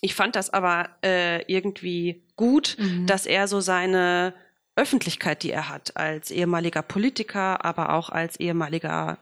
Ich 0.01 0.15
fand 0.15 0.35
das 0.35 0.49
aber 0.49 0.89
äh, 1.03 1.43
irgendwie 1.51 2.23
gut, 2.35 2.77
mhm. 2.79 3.05
dass 3.05 3.25
er 3.25 3.47
so 3.47 3.59
seine 3.59 4.33
Öffentlichkeit, 4.75 5.43
die 5.43 5.51
er 5.51 5.69
hat, 5.69 5.97
als 5.97 6.31
ehemaliger 6.31 6.81
Politiker, 6.81 7.65
aber 7.65 7.93
auch 7.93 8.09
als 8.09 8.39
ehemaliger 8.39 9.19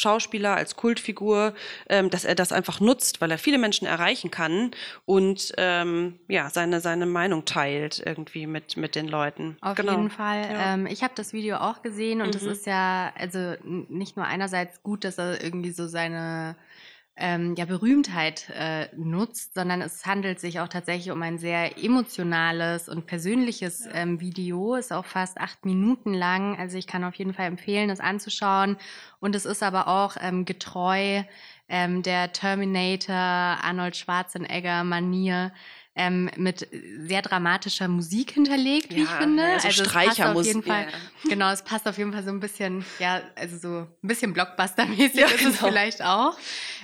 Schauspieler, 0.00 0.56
als 0.56 0.76
Kultfigur, 0.76 1.54
ähm, 1.88 2.10
dass 2.10 2.24
er 2.24 2.34
das 2.34 2.52
einfach 2.52 2.80
nutzt, 2.80 3.20
weil 3.20 3.30
er 3.30 3.38
viele 3.38 3.58
Menschen 3.58 3.86
erreichen 3.86 4.30
kann 4.30 4.70
und 5.04 5.52
ähm, 5.58 6.18
ja, 6.28 6.50
seine, 6.50 6.80
seine 6.80 7.06
Meinung 7.06 7.44
teilt 7.44 8.02
irgendwie 8.04 8.46
mit, 8.46 8.76
mit 8.76 8.94
den 8.94 9.08
Leuten. 9.08 9.56
Auf 9.60 9.76
genau. 9.76 9.92
jeden 9.92 10.10
Fall. 10.10 10.42
Ja. 10.42 10.74
Ähm, 10.74 10.86
ich 10.86 11.02
habe 11.02 11.12
das 11.14 11.32
Video 11.32 11.56
auch 11.56 11.82
gesehen 11.82 12.22
und 12.22 12.34
es 12.34 12.42
mhm. 12.42 12.50
ist 12.50 12.66
ja 12.66 13.12
also 13.16 13.54
nicht 13.62 14.16
nur 14.16 14.26
einerseits 14.26 14.82
gut, 14.82 15.04
dass 15.04 15.18
er 15.18 15.42
irgendwie 15.42 15.72
so 15.72 15.86
seine 15.86 16.56
ähm, 17.20 17.54
ja, 17.56 17.66
Berühmtheit 17.66 18.48
äh, 18.50 18.88
nutzt, 18.96 19.54
sondern 19.54 19.82
es 19.82 20.04
handelt 20.06 20.40
sich 20.40 20.58
auch 20.60 20.68
tatsächlich 20.68 21.12
um 21.12 21.22
ein 21.22 21.38
sehr 21.38 21.78
emotionales 21.78 22.88
und 22.88 23.06
persönliches 23.06 23.86
ähm, 23.92 24.20
Video. 24.20 24.74
Ist 24.74 24.92
auch 24.92 25.04
fast 25.04 25.38
acht 25.38 25.64
Minuten 25.64 26.14
lang. 26.14 26.58
Also 26.58 26.78
ich 26.78 26.86
kann 26.86 27.04
auf 27.04 27.14
jeden 27.14 27.34
Fall 27.34 27.46
empfehlen, 27.46 27.90
es 27.90 28.00
anzuschauen. 28.00 28.76
Und 29.20 29.36
es 29.36 29.44
ist 29.44 29.62
aber 29.62 29.86
auch 29.86 30.16
ähm, 30.20 30.44
getreu 30.44 31.22
ähm, 31.68 32.02
der 32.02 32.32
Terminator 32.32 33.14
Arnold 33.14 33.96
Schwarzenegger 33.96 34.82
Manier 34.82 35.52
ähm, 36.00 36.30
mit 36.36 36.66
sehr 37.06 37.20
dramatischer 37.20 37.86
Musik 37.86 38.30
hinterlegt, 38.30 38.94
wie 38.94 39.02
ja, 39.02 39.04
ich 39.04 39.10
finde. 39.10 39.42
Ja, 39.42 39.60
so 39.60 39.68
also 39.68 39.84
Streichermusik. 39.84 40.66
Ja. 40.66 40.86
Genau, 41.28 41.50
es 41.50 41.62
passt 41.62 41.86
auf 41.86 41.98
jeden 41.98 42.14
Fall 42.14 42.22
so 42.22 42.30
ein 42.30 42.40
bisschen, 42.40 42.86
ja, 42.98 43.20
also 43.36 43.58
so 43.58 43.86
ein 44.02 44.08
bisschen 44.08 44.32
Blockbuster-mäßig 44.32 45.20
ja, 45.20 45.26
ist 45.26 45.38
genau. 45.38 45.50
es 45.50 45.58
vielleicht 45.58 46.02
auch. 46.02 46.38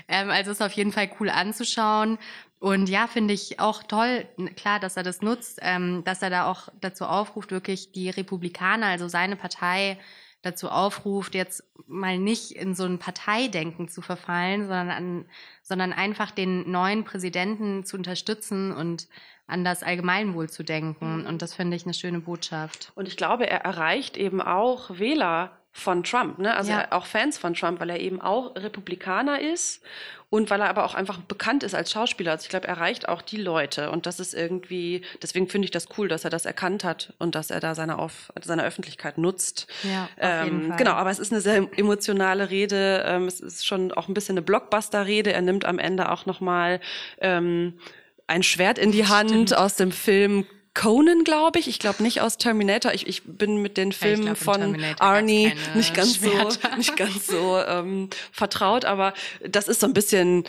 Ähm, 0.06 0.28
also 0.28 0.50
ist 0.50 0.60
auf 0.60 0.72
jeden 0.72 0.92
Fall 0.92 1.10
cool 1.18 1.30
anzuschauen. 1.30 2.18
Und 2.58 2.90
ja, 2.90 3.06
finde 3.06 3.32
ich 3.32 3.58
auch 3.58 3.82
toll, 3.84 4.26
klar, 4.54 4.80
dass 4.80 4.98
er 4.98 5.02
das 5.02 5.22
nutzt, 5.22 5.60
ähm, 5.62 6.04
dass 6.04 6.20
er 6.20 6.28
da 6.28 6.50
auch 6.50 6.68
dazu 6.80 7.06
aufruft, 7.06 7.50
wirklich 7.50 7.92
die 7.92 8.10
Republikaner, 8.10 8.86
also 8.86 9.08
seine 9.08 9.36
Partei, 9.36 9.98
dazu 10.46 10.70
aufruft, 10.70 11.34
jetzt 11.34 11.64
mal 11.86 12.18
nicht 12.18 12.52
in 12.52 12.74
so 12.74 12.84
ein 12.84 12.98
Parteidenken 12.98 13.88
zu 13.88 14.00
verfallen, 14.00 14.62
sondern, 14.62 14.90
an, 14.90 15.24
sondern 15.62 15.92
einfach 15.92 16.30
den 16.30 16.70
neuen 16.70 17.04
Präsidenten 17.04 17.84
zu 17.84 17.96
unterstützen 17.96 18.72
und 18.72 19.08
an 19.46 19.64
das 19.64 19.82
Allgemeinwohl 19.82 20.48
zu 20.48 20.62
denken. 20.62 21.20
Mhm. 21.20 21.26
Und 21.26 21.42
das 21.42 21.54
finde 21.54 21.76
ich 21.76 21.84
eine 21.84 21.94
schöne 21.94 22.20
Botschaft. 22.20 22.92
Und 22.94 23.06
ich 23.06 23.16
glaube, 23.16 23.48
er 23.48 23.60
erreicht 23.60 24.16
eben 24.16 24.40
auch 24.40 24.98
Wähler 24.98 25.60
von 25.76 26.02
Trump, 26.02 26.38
ne? 26.38 26.56
also 26.56 26.72
ja. 26.72 26.90
auch 26.90 27.04
Fans 27.04 27.36
von 27.36 27.52
Trump, 27.52 27.80
weil 27.80 27.90
er 27.90 28.00
eben 28.00 28.18
auch 28.18 28.56
Republikaner 28.56 29.42
ist 29.42 29.82
und 30.30 30.48
weil 30.48 30.62
er 30.62 30.70
aber 30.70 30.86
auch 30.86 30.94
einfach 30.94 31.18
bekannt 31.18 31.62
ist 31.62 31.74
als 31.74 31.92
Schauspieler. 31.92 32.32
Also 32.32 32.44
ich 32.44 32.48
glaube, 32.48 32.66
er 32.66 32.76
erreicht 32.76 33.10
auch 33.10 33.20
die 33.20 33.36
Leute 33.36 33.90
und 33.90 34.06
das 34.06 34.18
ist 34.18 34.32
irgendwie, 34.32 35.02
deswegen 35.20 35.48
finde 35.48 35.66
ich 35.66 35.70
das 35.70 35.88
cool, 35.98 36.08
dass 36.08 36.24
er 36.24 36.30
das 36.30 36.46
erkannt 36.46 36.82
hat 36.82 37.12
und 37.18 37.34
dass 37.34 37.50
er 37.50 37.60
da 37.60 37.74
seine, 37.74 37.98
Auf, 37.98 38.32
seine 38.42 38.64
Öffentlichkeit 38.64 39.18
nutzt. 39.18 39.66
Ja, 39.82 40.04
auf 40.04 40.10
ähm, 40.18 40.44
jeden 40.44 40.68
Fall. 40.68 40.76
Genau, 40.78 40.92
aber 40.92 41.10
es 41.10 41.18
ist 41.18 41.30
eine 41.30 41.42
sehr 41.42 41.68
emotionale 41.76 42.48
Rede, 42.48 43.04
ähm, 43.06 43.26
es 43.26 43.40
ist 43.40 43.66
schon 43.66 43.92
auch 43.92 44.08
ein 44.08 44.14
bisschen 44.14 44.32
eine 44.32 44.42
Blockbuster-Rede. 44.42 45.34
Er 45.34 45.42
nimmt 45.42 45.66
am 45.66 45.78
Ende 45.78 46.10
auch 46.10 46.24
nochmal 46.24 46.80
ähm, 47.20 47.78
ein 48.26 48.42
Schwert 48.42 48.78
in 48.78 48.92
die 48.92 49.06
Hand 49.06 49.28
Stimmt. 49.28 49.56
aus 49.58 49.76
dem 49.76 49.92
Film 49.92 50.46
Conan, 50.76 51.24
glaube 51.24 51.58
ich. 51.58 51.68
Ich 51.68 51.78
glaube 51.78 52.02
nicht 52.02 52.20
aus 52.20 52.36
Terminator. 52.36 52.92
Ich, 52.92 53.06
ich 53.06 53.22
bin 53.24 53.62
mit 53.62 53.76
den 53.76 53.92
Filmen 53.92 54.26
glaub, 54.26 54.38
von 54.38 54.84
Arnie 54.98 55.54
nicht 55.74 55.94
ganz 55.94 56.16
Schwerter. 56.16 56.50
so, 56.50 56.68
nicht 56.76 56.96
ganz 56.96 57.26
so 57.26 57.58
ähm, 57.58 58.10
vertraut, 58.30 58.84
aber 58.84 59.14
das 59.44 59.68
ist 59.68 59.80
so 59.80 59.86
ein 59.86 59.94
bisschen, 59.94 60.44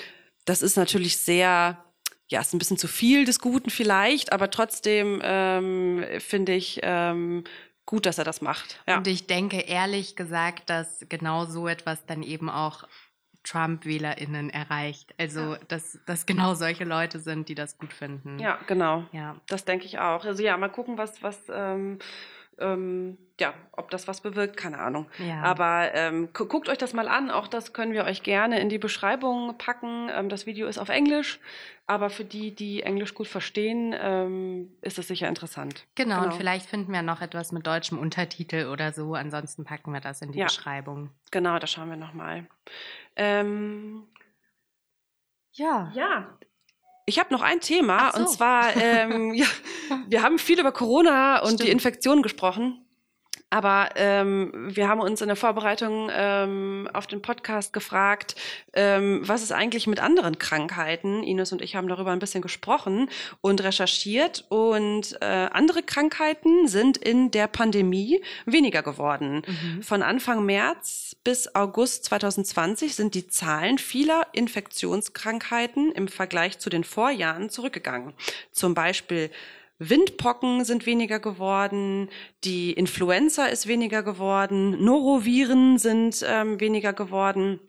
das 0.46 0.62
ist 0.62 0.76
natürlich 0.76 1.18
sehr, 1.18 1.84
ja, 2.28 2.42
ist 2.42 2.54
ein 2.54 2.60
bisschen 2.60 2.78
zu 2.78 2.88
viel 2.88 3.24
des 3.24 3.40
Guten 3.40 3.70
vielleicht, 3.70 4.34
aber 4.34 4.50
trotzdem 4.52 5.22
ähm, 5.24 6.04
finde 6.20 6.54
ich 6.54 6.82
ähm, 6.84 7.46
gut, 7.86 8.06
dass 8.06 8.18
er 8.18 8.26
das 8.26 8.42
macht. 8.42 8.82
Ja. 8.86 8.98
Und 8.98 9.08
ich 9.08 9.28
denke 9.28 9.62
ehrlich 9.62 10.18
gesagt, 10.18 10.70
dass 10.70 11.06
genau 11.08 11.46
so 11.46 11.70
etwas 11.70 12.06
dann 12.06 12.22
eben 12.22 12.50
auch 12.50 12.84
Trump-WählerInnen 13.48 14.50
erreicht. 14.50 15.14
Also, 15.18 15.54
ja. 15.54 15.60
dass 15.68 16.00
das 16.06 16.26
genau 16.26 16.54
solche 16.54 16.84
Leute 16.84 17.20
sind, 17.20 17.50
die 17.50 17.56
das 17.56 17.78
gut 17.78 17.94
finden. 17.94 18.40
Ja, 18.40 18.60
genau. 18.68 19.06
Ja. 19.12 19.36
Das 19.48 19.66
denke 19.66 19.86
ich 19.86 20.00
auch. 20.00 20.26
Also 20.26 20.44
ja, 20.44 20.58
mal 20.58 20.70
gucken, 20.70 20.98
was, 20.98 21.24
was 21.24 21.40
ähm, 21.50 22.00
ähm, 22.60 23.18
ja, 23.40 23.54
ob 23.72 23.92
das 23.92 24.08
was 24.08 24.22
bewirkt, 24.22 24.58
keine 24.58 24.80
Ahnung. 24.80 25.06
Ja. 25.20 25.44
Aber 25.44 25.94
ähm, 25.94 26.30
guckt 26.34 26.70
euch 26.70 26.78
das 26.78 26.94
mal 26.94 27.08
an. 27.08 27.30
Auch 27.30 27.48
das 27.48 27.72
können 27.72 27.94
wir 27.94 28.06
euch 28.06 28.24
gerne 28.24 28.60
in 28.60 28.70
die 28.70 28.80
Beschreibung 28.80 29.58
packen. 29.58 30.10
Ähm, 30.12 30.30
das 30.30 30.48
Video 30.48 30.68
ist 30.68 30.80
auf 30.80 30.90
Englisch, 30.90 31.40
aber 31.86 32.10
für 32.10 32.26
die, 32.26 32.56
die 32.56 32.82
Englisch 32.82 33.14
gut 33.14 33.28
verstehen, 33.28 33.96
ähm, 34.00 34.72
ist 34.82 34.98
es 34.98 35.08
sicher 35.08 35.28
interessant. 35.28 35.86
Genau, 35.94 36.16
genau, 36.16 36.26
und 36.26 36.34
vielleicht 36.34 36.68
finden 36.68 36.92
wir 36.92 37.04
noch 37.04 37.22
etwas 37.22 37.52
mit 37.52 37.68
deutschem 37.68 38.00
Untertitel 38.00 38.68
oder 38.72 38.92
so. 38.92 39.14
Ansonsten 39.14 39.64
packen 39.64 39.92
wir 39.92 40.02
das 40.02 40.22
in 40.22 40.32
die 40.32 40.40
ja. 40.40 40.46
Beschreibung. 40.46 41.12
Genau, 41.30 41.60
da 41.60 41.68
schauen 41.68 41.90
wir 41.90 41.98
nochmal. 41.98 42.48
Ähm, 43.18 44.08
ja. 45.52 45.92
Ja, 45.94 46.38
ich 47.08 47.18
habe 47.20 47.34
noch 47.34 47.42
ein 47.42 47.62
Thema 47.62 48.12
so. 48.12 48.20
und 48.20 48.30
zwar, 48.30 48.76
ähm, 48.76 49.34
ja, 49.34 49.48
wir 50.08 50.22
haben 50.22 50.38
viel 50.38 50.60
über 50.60 50.72
Corona 50.72 51.40
und 51.40 51.54
Stimmt. 51.54 51.64
die 51.64 51.72
Infektion 51.72 52.22
gesprochen. 52.22 52.86
Aber 53.50 53.92
ähm, 53.96 54.52
wir 54.76 54.90
haben 54.90 55.00
uns 55.00 55.22
in 55.22 55.28
der 55.28 55.38
Vorbereitung 55.38 56.10
ähm, 56.12 56.90
auf 56.92 57.08
den 57.08 57.22
Podcast 57.22 57.72
gefragt, 57.72 58.36
ähm, 58.74 59.22
was 59.24 59.42
ist 59.42 59.54
eigentlich 59.54 59.88
mit 59.88 60.02
anderen 60.02 60.38
Krankheiten? 60.38 61.24
Ines 61.24 61.54
und 61.54 61.62
ich 61.62 61.76
haben 61.78 61.88
darüber 61.88 62.12
ein 62.12 62.20
bisschen 62.20 62.42
gesprochen 62.42 63.10
und 63.40 63.64
recherchiert. 63.64 64.46
Und 64.50 65.18
äh, 65.22 65.48
andere 65.54 65.82
Krankheiten 65.82 66.68
sind 66.68 66.98
in 66.98 67.32
der 67.32 67.48
Pandemie 67.48 68.22
weniger 68.46 68.84
geworden. 68.84 69.44
Mhm. 69.48 69.82
Von 69.82 70.02
Anfang 70.02 70.46
März 70.46 71.16
bis 71.24 71.56
August 71.56 72.04
2020 72.06 72.96
sind 72.96 73.16
die 73.16 73.28
Zahlen 73.28 73.78
vieler 73.78 74.28
Infektionskrankheiten 74.34 75.94
im 75.94 76.10
Vergleich 76.10 76.60
zu 76.60 76.70
den 76.70 76.84
Vorjahren 76.84 77.50
zurückgegangen. 77.50 78.14
Zum 78.52 78.74
Beispiel 78.74 79.32
Windpocken 79.80 80.66
sind 80.66 80.86
weniger 80.86 81.20
geworden, 81.20 82.10
die 82.44 82.74
Influenza 82.74 83.46
ist 83.46 83.68
weniger 83.68 84.02
geworden, 84.02 84.84
Noroviren 84.84 85.78
sind 85.78 86.26
ähm, 86.28 86.60
weniger 86.60 86.94
geworden. 86.94 87.60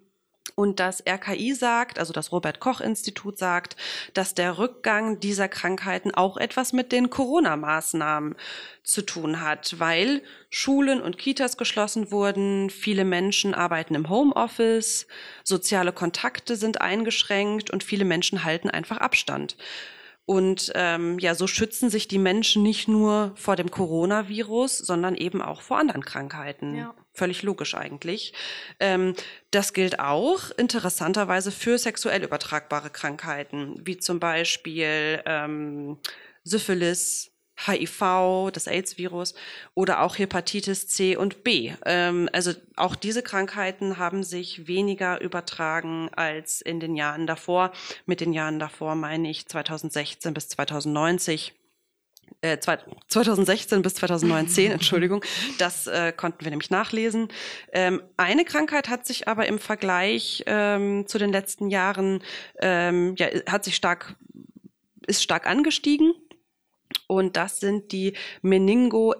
Und 0.55 0.81
das 0.81 1.05
RKI 1.07 1.55
sagt, 1.55 1.99
also 2.01 2.13
das 2.13 2.33
Robert 2.33 2.59
Koch 2.59 2.81
Institut 2.81 3.39
sagt, 3.39 3.77
dass 4.15 4.35
der 4.35 4.59
Rückgang 4.59 5.21
dieser 5.21 5.49
Krankheiten 5.49 6.13
auch 6.13 6.37
etwas 6.37 6.73
mit 6.73 6.91
den 6.91 7.11
Corona-Maßnahmen 7.11 8.35
zu 8.83 9.03
tun 9.03 9.41
hat, 9.41 9.79
weil 9.79 10.23
Schulen 10.51 11.01
und 11.01 11.19
Kitas 11.19 11.59
geschlossen 11.59 12.11
wurden, 12.11 12.71
viele 12.71 13.05
Menschen 13.05 13.55
arbeiten 13.55 13.95
im 13.95 14.09
Homeoffice, 14.09 15.07
soziale 15.45 15.93
Kontakte 15.93 16.57
sind 16.57 16.81
eingeschränkt 16.81 17.71
und 17.71 17.85
viele 17.85 18.05
Menschen 18.05 18.43
halten 18.43 18.71
einfach 18.71 18.97
Abstand. 18.97 19.57
Und 20.29 20.73
ähm, 20.75 21.19
ja, 21.21 21.35
so 21.35 21.47
schützen 21.47 21.89
sich 21.89 22.07
die 22.07 22.19
Menschen 22.19 22.63
nicht 22.63 22.87
nur 22.87 23.33
vor 23.35 23.57
dem 23.57 23.71
Coronavirus, 23.71 24.77
sondern 24.77 25.15
eben 25.15 25.41
auch 25.41 25.63
vor 25.63 25.79
anderen 25.79 26.05
Krankheiten. 26.05 26.77
Ja. 26.77 26.95
Völlig 27.15 27.43
logisch 27.43 27.75
eigentlich. 27.75 28.35
Ähm, 28.79 29.15
das 29.51 29.73
gilt 29.73 30.01
auch 30.01 30.51
interessanterweise 30.59 31.51
für 31.51 31.79
sexuell 31.79 32.23
übertragbare 32.25 32.91
Krankheiten, 32.91 33.81
wie 33.87 33.97
zum 33.97 34.21
Beispiel 34.21 35.23
ähm, 35.25 35.97
Syphilis, 36.45 37.31
HIV, 37.67 38.51
das 38.53 38.67
AIDS-Virus 38.67 39.35
oder 39.75 40.03
auch 40.03 40.19
Hepatitis 40.19 40.87
C 40.87 41.17
und 41.17 41.43
B. 41.43 41.73
Ähm, 41.85 42.29
also 42.33 42.53
auch 42.77 42.95
diese 42.95 43.23
Krankheiten 43.23 43.99
haben 43.99 44.23
sich 44.23 44.67
weniger 44.67 45.21
übertragen 45.21 46.09
als 46.15 46.61
in 46.61 46.81
den 46.81 46.95
Jahren 46.95 47.27
davor. 47.27 47.73
Mit 48.07 48.21
den 48.21 48.33
Jahren 48.33 48.59
davor 48.59 48.95
meine 48.95 49.29
ich 49.31 49.47
2016 49.47 50.35
bis 50.35 50.49
2090. 50.51 51.55
Äh, 52.43 52.59
2016 52.59 53.83
bis 53.83 53.95
2019, 53.95 54.71
Entschuldigung, 54.73 55.25
das 55.59 55.89
äh, 55.89 56.13
konnten 56.13 56.45
wir 56.45 56.51
nämlich 56.51 56.71
nachlesen. 56.71 57.29
Ähm, 57.73 58.03
eine 58.17 58.45
Krankheit 58.45 58.89
hat 58.89 59.07
sich 59.07 59.27
aber 59.27 59.47
im 59.47 59.59
Vergleich 59.59 60.45
ähm, 60.47 61.07
zu 61.09 61.19
den 61.19 61.33
letzten 61.33 61.71
Jahren, 61.71 62.23
ähm, 62.61 63.17
ja, 63.17 63.27
hat 63.49 63.65
sich 63.65 63.75
stark, 63.75 64.15
ist 65.07 65.23
stark 65.23 65.47
angestiegen 65.47 66.13
und 67.09 67.37
das 67.37 67.59
sind 67.59 67.91
die 67.91 68.13
Meningo, 68.43 69.17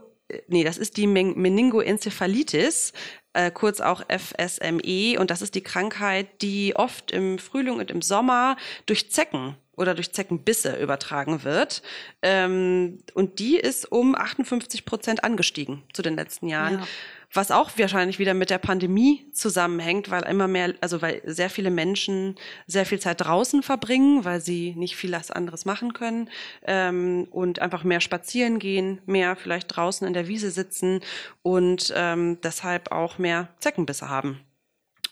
nee, 0.47 0.63
das 0.63 0.79
ist 0.79 0.97
die 0.97 1.09
Meningoenzephalitis, 1.09 2.93
äh, 3.33 3.51
kurz 3.51 3.81
auch 3.81 4.03
FSME. 4.09 5.19
Und 5.19 5.31
das 5.31 5.43
ist 5.43 5.57
die 5.57 5.63
Krankheit, 5.63 6.43
die 6.43 6.77
oft 6.77 7.11
im 7.11 7.39
Frühling 7.39 7.79
und 7.79 7.91
im 7.91 8.03
Sommer 8.03 8.57
durch 8.87 9.11
Zecken 9.11 9.57
oder 9.77 9.95
durch 9.95 10.13
Zeckenbisse 10.13 10.77
übertragen 10.77 11.45
wird. 11.45 11.83
Ähm, 12.23 12.99
und 13.15 13.39
die 13.39 13.57
ist 13.57 13.91
um 13.91 14.15
58 14.15 14.85
Prozent 14.85 15.25
angestiegen 15.25 15.83
zu 15.93 16.03
den 16.03 16.15
letzten 16.15 16.49
Jahren. 16.49 16.81
Ja 16.81 16.87
was 17.33 17.51
auch 17.51 17.71
wahrscheinlich 17.77 18.19
wieder 18.19 18.35
mit 18.35 18.51
der 18.51 18.59
Pandemie 18.59 19.31
zusammenhängt, 19.33 20.11
weil 20.11 20.23
immer 20.23 20.49
mehr, 20.49 20.75
also 20.81 21.03
weil 21.03 21.21
sehr 21.25 21.51
viele 21.51 21.71
Menschen 21.71 22.37
sehr 22.67 22.87
viel 22.87 23.01
Zeit 23.01 23.21
draußen 23.21 23.63
verbringen, 23.63 24.25
weil 24.25 24.41
sie 24.41 24.75
nicht 24.77 24.97
viel 24.97 25.15
anderes 25.15 25.65
machen 25.65 25.93
können 25.93 26.31
ähm, 26.63 27.27
und 27.31 27.59
einfach 27.61 27.85
mehr 27.85 28.01
spazieren 28.01 28.59
gehen, 28.59 29.01
mehr 29.07 29.37
vielleicht 29.37 29.75
draußen 29.75 30.07
in 30.07 30.15
der 30.15 30.29
Wiese 30.29 30.51
sitzen 30.51 31.01
und 31.43 31.93
ähm, 31.97 32.39
deshalb 32.43 32.93
auch 32.93 33.19
mehr 33.19 33.49
Zeckenbisse 33.59 34.09
haben. 34.09 34.41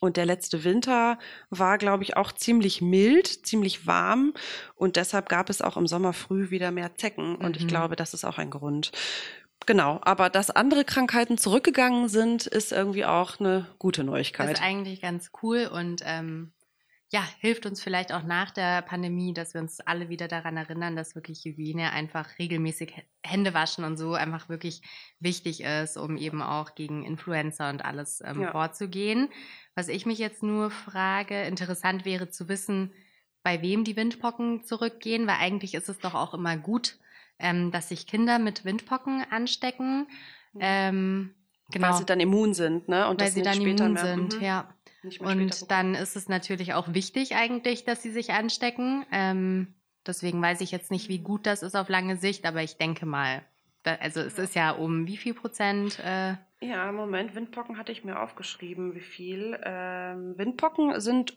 Und 0.01 0.17
der 0.17 0.27
letzte 0.27 0.65
Winter 0.65 1.19
war, 1.51 1.79
glaube 1.79 2.03
ich, 2.03 2.17
auch 2.17 2.33
ziemlich 2.33 2.83
mild, 2.83 3.47
ziemlich 3.47 3.87
warm. 3.87 4.35
Und 4.75 4.97
deshalb 4.97 5.29
gab 5.29 5.49
es 5.49 5.63
auch 5.63 5.77
im 5.77 5.87
Sommer 5.87 6.13
früh 6.13 6.51
wieder 6.51 6.71
mehr 6.71 6.95
Zecken. 6.97 7.35
Und 7.35 7.57
mhm. 7.57 7.63
ich 7.63 7.67
glaube, 7.67 7.97
das 7.97 8.13
ist 8.13 8.25
auch 8.25 8.39
ein 8.39 8.51
Grund. 8.51 8.93
Genau, 9.67 9.99
aber 10.03 10.31
dass 10.31 10.51
andere 10.51 10.85
Krankheiten 10.85 11.39
zurückgegangen 11.39 12.09
sind, 12.09 12.47
ist 12.47 12.71
irgendwie 12.73 13.05
auch 13.05 13.41
eine 13.41 13.67
gute 13.79 14.05
Neuigkeit. 14.05 14.49
Das 14.49 14.61
ist 14.61 14.65
eigentlich 14.65 15.03
ganz 15.03 15.31
cool 15.43 15.69
und 15.73 16.03
ähm, 16.05 16.53
ja, 17.11 17.25
hilft 17.41 17.67
uns 17.67 17.83
vielleicht 17.83 18.13
auch 18.13 18.25
nach 18.25 18.51
der 18.51 18.83
Pandemie, 18.83 19.33
dass 19.33 19.55
wir 19.55 19.61
uns 19.61 19.81
alle 19.81 20.09
wieder 20.09 20.27
daran 20.27 20.57
erinnern, 20.57 20.97
dass 20.97 21.15
wirklich 21.15 21.45
Hygiene 21.45 21.93
einfach 21.93 22.39
regelmäßig 22.39 22.95
Hände 23.25 23.55
waschen 23.55 23.85
und 23.85 23.97
so 23.97 24.15
einfach 24.15 24.49
wirklich 24.49 24.83
wichtig 25.21 25.63
ist, 25.63 25.97
um 25.97 26.17
eben 26.17 26.43
auch 26.43 26.75
gegen 26.75 27.05
Influenza 27.05 27.71
und 27.71 27.85
alles 27.85 28.23
ähm, 28.25 28.43
ja. 28.43 28.51
vorzugehen. 28.51 29.29
Was 29.77 29.89
ich 29.89 30.05
mich 30.05 30.19
jetzt 30.19 30.43
nur 30.43 30.71
frage, 30.71 31.43
interessant 31.43 32.05
wäre 32.05 32.29
zu 32.29 32.49
wissen, 32.49 32.93
bei 33.45 33.63
wem 33.63 33.85
die 33.85 33.97
Windpocken 33.97 34.65
zurückgehen, 34.65 35.29
weil 35.29 35.37
eigentlich 35.39 35.75
ist 35.75 35.89
es 35.89 35.99
doch 35.99 36.15
auch 36.15 36.35
immer 36.35 36.57
gut, 36.57 36.99
ähm, 37.39 37.71
dass 37.71 37.89
sich 37.89 38.07
Kinder 38.07 38.39
mit 38.39 38.65
Windpocken 38.65 39.25
anstecken. 39.31 40.07
Ähm, 40.59 41.35
genau. 41.71 41.89
Weil 41.89 41.99
sie 41.99 42.05
dann 42.05 42.21
immun 42.21 42.55
sind, 42.55 42.89
ne? 42.89 43.09
Und 43.09 43.21
Weil 43.21 43.31
sie 43.31 43.43
dann 43.43 43.61
immun 43.61 43.93
mehr, 43.95 44.05
sind, 44.05 44.37
mhm. 44.37 44.43
ja. 44.43 44.69
Und 45.21 45.71
dann 45.71 45.95
ist 45.95 46.17
es 46.17 46.29
natürlich 46.29 46.75
auch 46.75 46.93
wichtig 46.93 47.37
eigentlich, 47.37 47.85
dass 47.85 48.03
sie 48.03 48.11
sich 48.11 48.33
anstecken. 48.33 49.07
Ähm, 49.13 49.75
deswegen 50.05 50.43
weiß 50.43 50.61
ich 50.63 50.73
jetzt 50.73 50.91
nicht, 50.91 51.09
wie 51.09 51.21
gut 51.21 51.47
das 51.47 51.63
ist 51.63 51.77
auf 51.77 51.89
lange 51.89 52.17
Sicht, 52.17 52.45
aber 52.45 52.63
ich 52.63 52.77
denke 52.77 53.07
mal, 53.07 53.43
Da, 53.85 53.95
also 53.97 54.21
es 54.21 54.37
ist 54.39 54.57
ja 54.57 54.73
um 54.73 55.07
wie 55.07 55.17
viel 55.17 55.35
Prozent? 55.35 56.01
Äh 56.01 56.35
ja, 56.61 56.91
Moment, 56.91 57.35
Windpocken 57.35 57.79
hatte 57.79 57.93
ich 57.93 58.03
mir 58.03 58.21
aufgeschrieben, 58.21 58.95
wie 58.95 59.01
viel. 59.01 59.59
Ähm, 59.63 60.37
Windpocken 60.37 61.01
sind, 61.01 61.37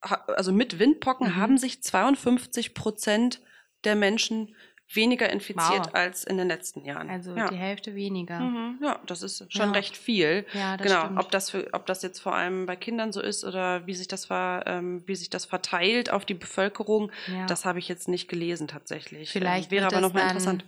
also 0.00 0.52
mit 0.52 0.78
Windpocken 0.78 1.28
mhm. 1.28 1.36
haben 1.36 1.58
sich 1.58 1.82
52 1.82 2.74
Prozent 2.74 3.40
der 3.84 3.96
Menschen 3.96 4.54
weniger 4.94 5.30
infiziert 5.30 5.86
wow. 5.86 5.94
als 5.94 6.24
in 6.24 6.36
den 6.36 6.48
letzten 6.48 6.84
Jahren. 6.84 7.10
Also 7.10 7.34
ja. 7.36 7.48
die 7.48 7.56
Hälfte 7.56 7.94
weniger. 7.94 8.40
Mhm, 8.40 8.78
ja, 8.82 9.00
das 9.06 9.22
ist 9.22 9.52
schon 9.52 9.68
ja. 9.68 9.72
recht 9.72 9.96
viel. 9.96 10.46
Ja, 10.52 10.76
das 10.76 10.86
genau. 10.86 11.04
Stimmt. 11.04 11.20
Ob 11.20 11.30
das 11.30 11.50
für, 11.50 11.68
ob 11.72 11.86
das 11.86 12.02
jetzt 12.02 12.20
vor 12.20 12.34
allem 12.34 12.66
bei 12.66 12.76
Kindern 12.76 13.12
so 13.12 13.20
ist 13.20 13.44
oder 13.44 13.86
wie 13.86 13.94
sich 13.94 14.08
das 14.08 14.26
ver, 14.26 14.64
ähm, 14.66 15.02
wie 15.06 15.16
sich 15.16 15.30
das 15.30 15.44
verteilt 15.44 16.10
auf 16.10 16.24
die 16.24 16.34
Bevölkerung, 16.34 17.10
ja. 17.26 17.46
das 17.46 17.64
habe 17.64 17.78
ich 17.78 17.88
jetzt 17.88 18.08
nicht 18.08 18.28
gelesen 18.28 18.68
tatsächlich. 18.68 19.30
Vielleicht 19.30 19.70
ähm, 19.70 19.78
wäre 19.78 19.86
aber 19.86 20.00
nochmal 20.00 20.24
interessant. 20.24 20.64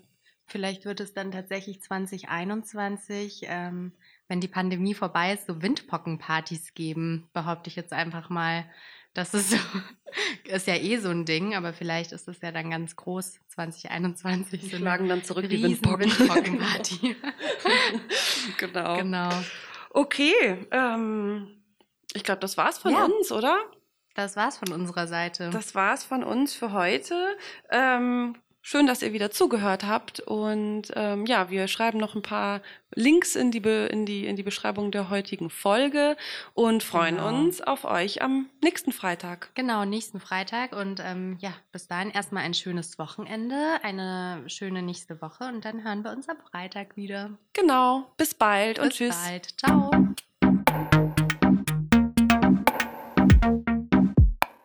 Vielleicht 0.49 0.85
wird 0.85 1.01
es 1.01 1.13
dann 1.13 1.33
tatsächlich 1.33 1.83
2021, 1.83 3.47
ähm, 3.49 3.93
wenn 4.29 4.41
die 4.41 4.49
Pandemie 4.49 4.95
vorbei 4.95 5.33
ist, 5.33 5.47
so 5.47 5.61
Windpockenpartys 5.61 6.75
geben, 6.75 7.29
behaupte 7.33 7.69
ich 7.69 7.77
jetzt 7.77 7.93
einfach 7.93 8.31
mal. 8.31 8.65
Das 9.17 9.33
ist, 9.33 9.51
so, 9.51 9.57
ist 10.45 10.67
ja 10.67 10.75
eh 10.75 10.99
so 10.99 11.09
ein 11.09 11.25
Ding, 11.25 11.55
aber 11.55 11.73
vielleicht 11.73 12.13
ist 12.13 12.29
es 12.29 12.41
ja 12.43 12.53
dann 12.53 12.71
ganz 12.71 12.97
groß 12.97 13.39
2021. 13.49 14.61
Die 14.61 14.69
so 14.69 14.77
schlagen 14.77 15.09
dann 15.09 15.25
zurück 15.25 15.49
die 15.49 15.63
Windpocken. 15.63 16.11
Windpockenparty. 16.11 17.17
genau. 18.59 18.97
Genau. 18.99 19.31
Okay, 19.91 20.67
ähm, 20.71 21.49
ich 22.13 22.25
glaube, 22.25 22.41
das 22.41 22.59
war's 22.59 22.77
von 22.77 22.93
ja. 22.93 23.05
uns, 23.05 23.33
oder? 23.33 23.59
Das 24.15 24.37
war's 24.37 24.59
von 24.59 24.71
unserer 24.73 25.07
Seite. 25.07 25.49
Das 25.49 25.75
war's 25.75 26.05
von 26.05 26.23
uns 26.23 26.55
für 26.55 26.73
heute. 26.73 27.39
Ähm, 27.71 28.37
Schön, 28.69 28.89
dass 28.89 29.01
ihr 29.01 29.13
wieder 29.13 29.31
zugehört 29.31 29.85
habt. 29.85 30.19
Und 30.19 30.91
ähm, 30.97 31.25
ja, 31.27 31.51
wir 31.51 31.69
schreiben 31.69 32.01
noch 32.01 32.17
ein 32.17 32.23
paar 32.23 32.63
Links 32.97 33.37
in 33.37 33.53
die, 33.53 33.61
Be 33.61 33.89
in, 33.93 34.07
die, 34.07 34.27
in 34.27 34.35
die 34.35 34.43
Beschreibung 34.43 34.91
der 34.91 35.09
heutigen 35.09 35.51
Folge 35.51 36.17
und 36.53 36.83
freuen 36.83 37.15
genau. 37.15 37.29
uns 37.29 37.61
auf 37.61 37.85
euch 37.85 38.23
am 38.23 38.51
nächsten 38.65 38.91
Freitag. 38.91 39.51
Genau, 39.55 39.85
nächsten 39.85 40.19
Freitag. 40.19 40.75
Und 40.75 41.01
ähm, 41.01 41.37
ja, 41.39 41.53
bis 41.71 41.87
dahin 41.87 42.11
erstmal 42.11 42.43
ein 42.43 42.55
schönes 42.55 42.99
Wochenende, 42.99 43.79
eine 43.85 44.43
schöne 44.49 44.83
nächste 44.83 45.23
Woche 45.23 45.45
und 45.45 45.65
dann 45.65 45.85
hören 45.85 46.03
wir 46.03 46.11
uns 46.11 46.29
am 46.29 46.39
Freitag 46.51 46.97
wieder. 46.97 47.39
Genau, 47.53 48.11
bis 48.17 48.35
bald 48.35 48.79
bis 48.79 48.85
und 48.85 48.93
tschüss. 48.95 49.15
Bis 49.15 49.27
bald. 49.29 49.61
Ciao. 49.61 49.91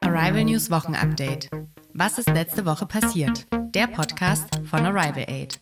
Arrival 0.02 0.46
News 0.46 0.72
Wochenupdate. 0.72 1.52
Was 1.93 2.17
ist 2.17 2.30
letzte 2.30 2.65
Woche 2.65 2.86
passiert? 2.86 3.47
Der 3.75 3.88
Podcast 3.88 4.47
von 4.69 4.86
Arrival 4.86 5.25
Aid. 5.27 5.60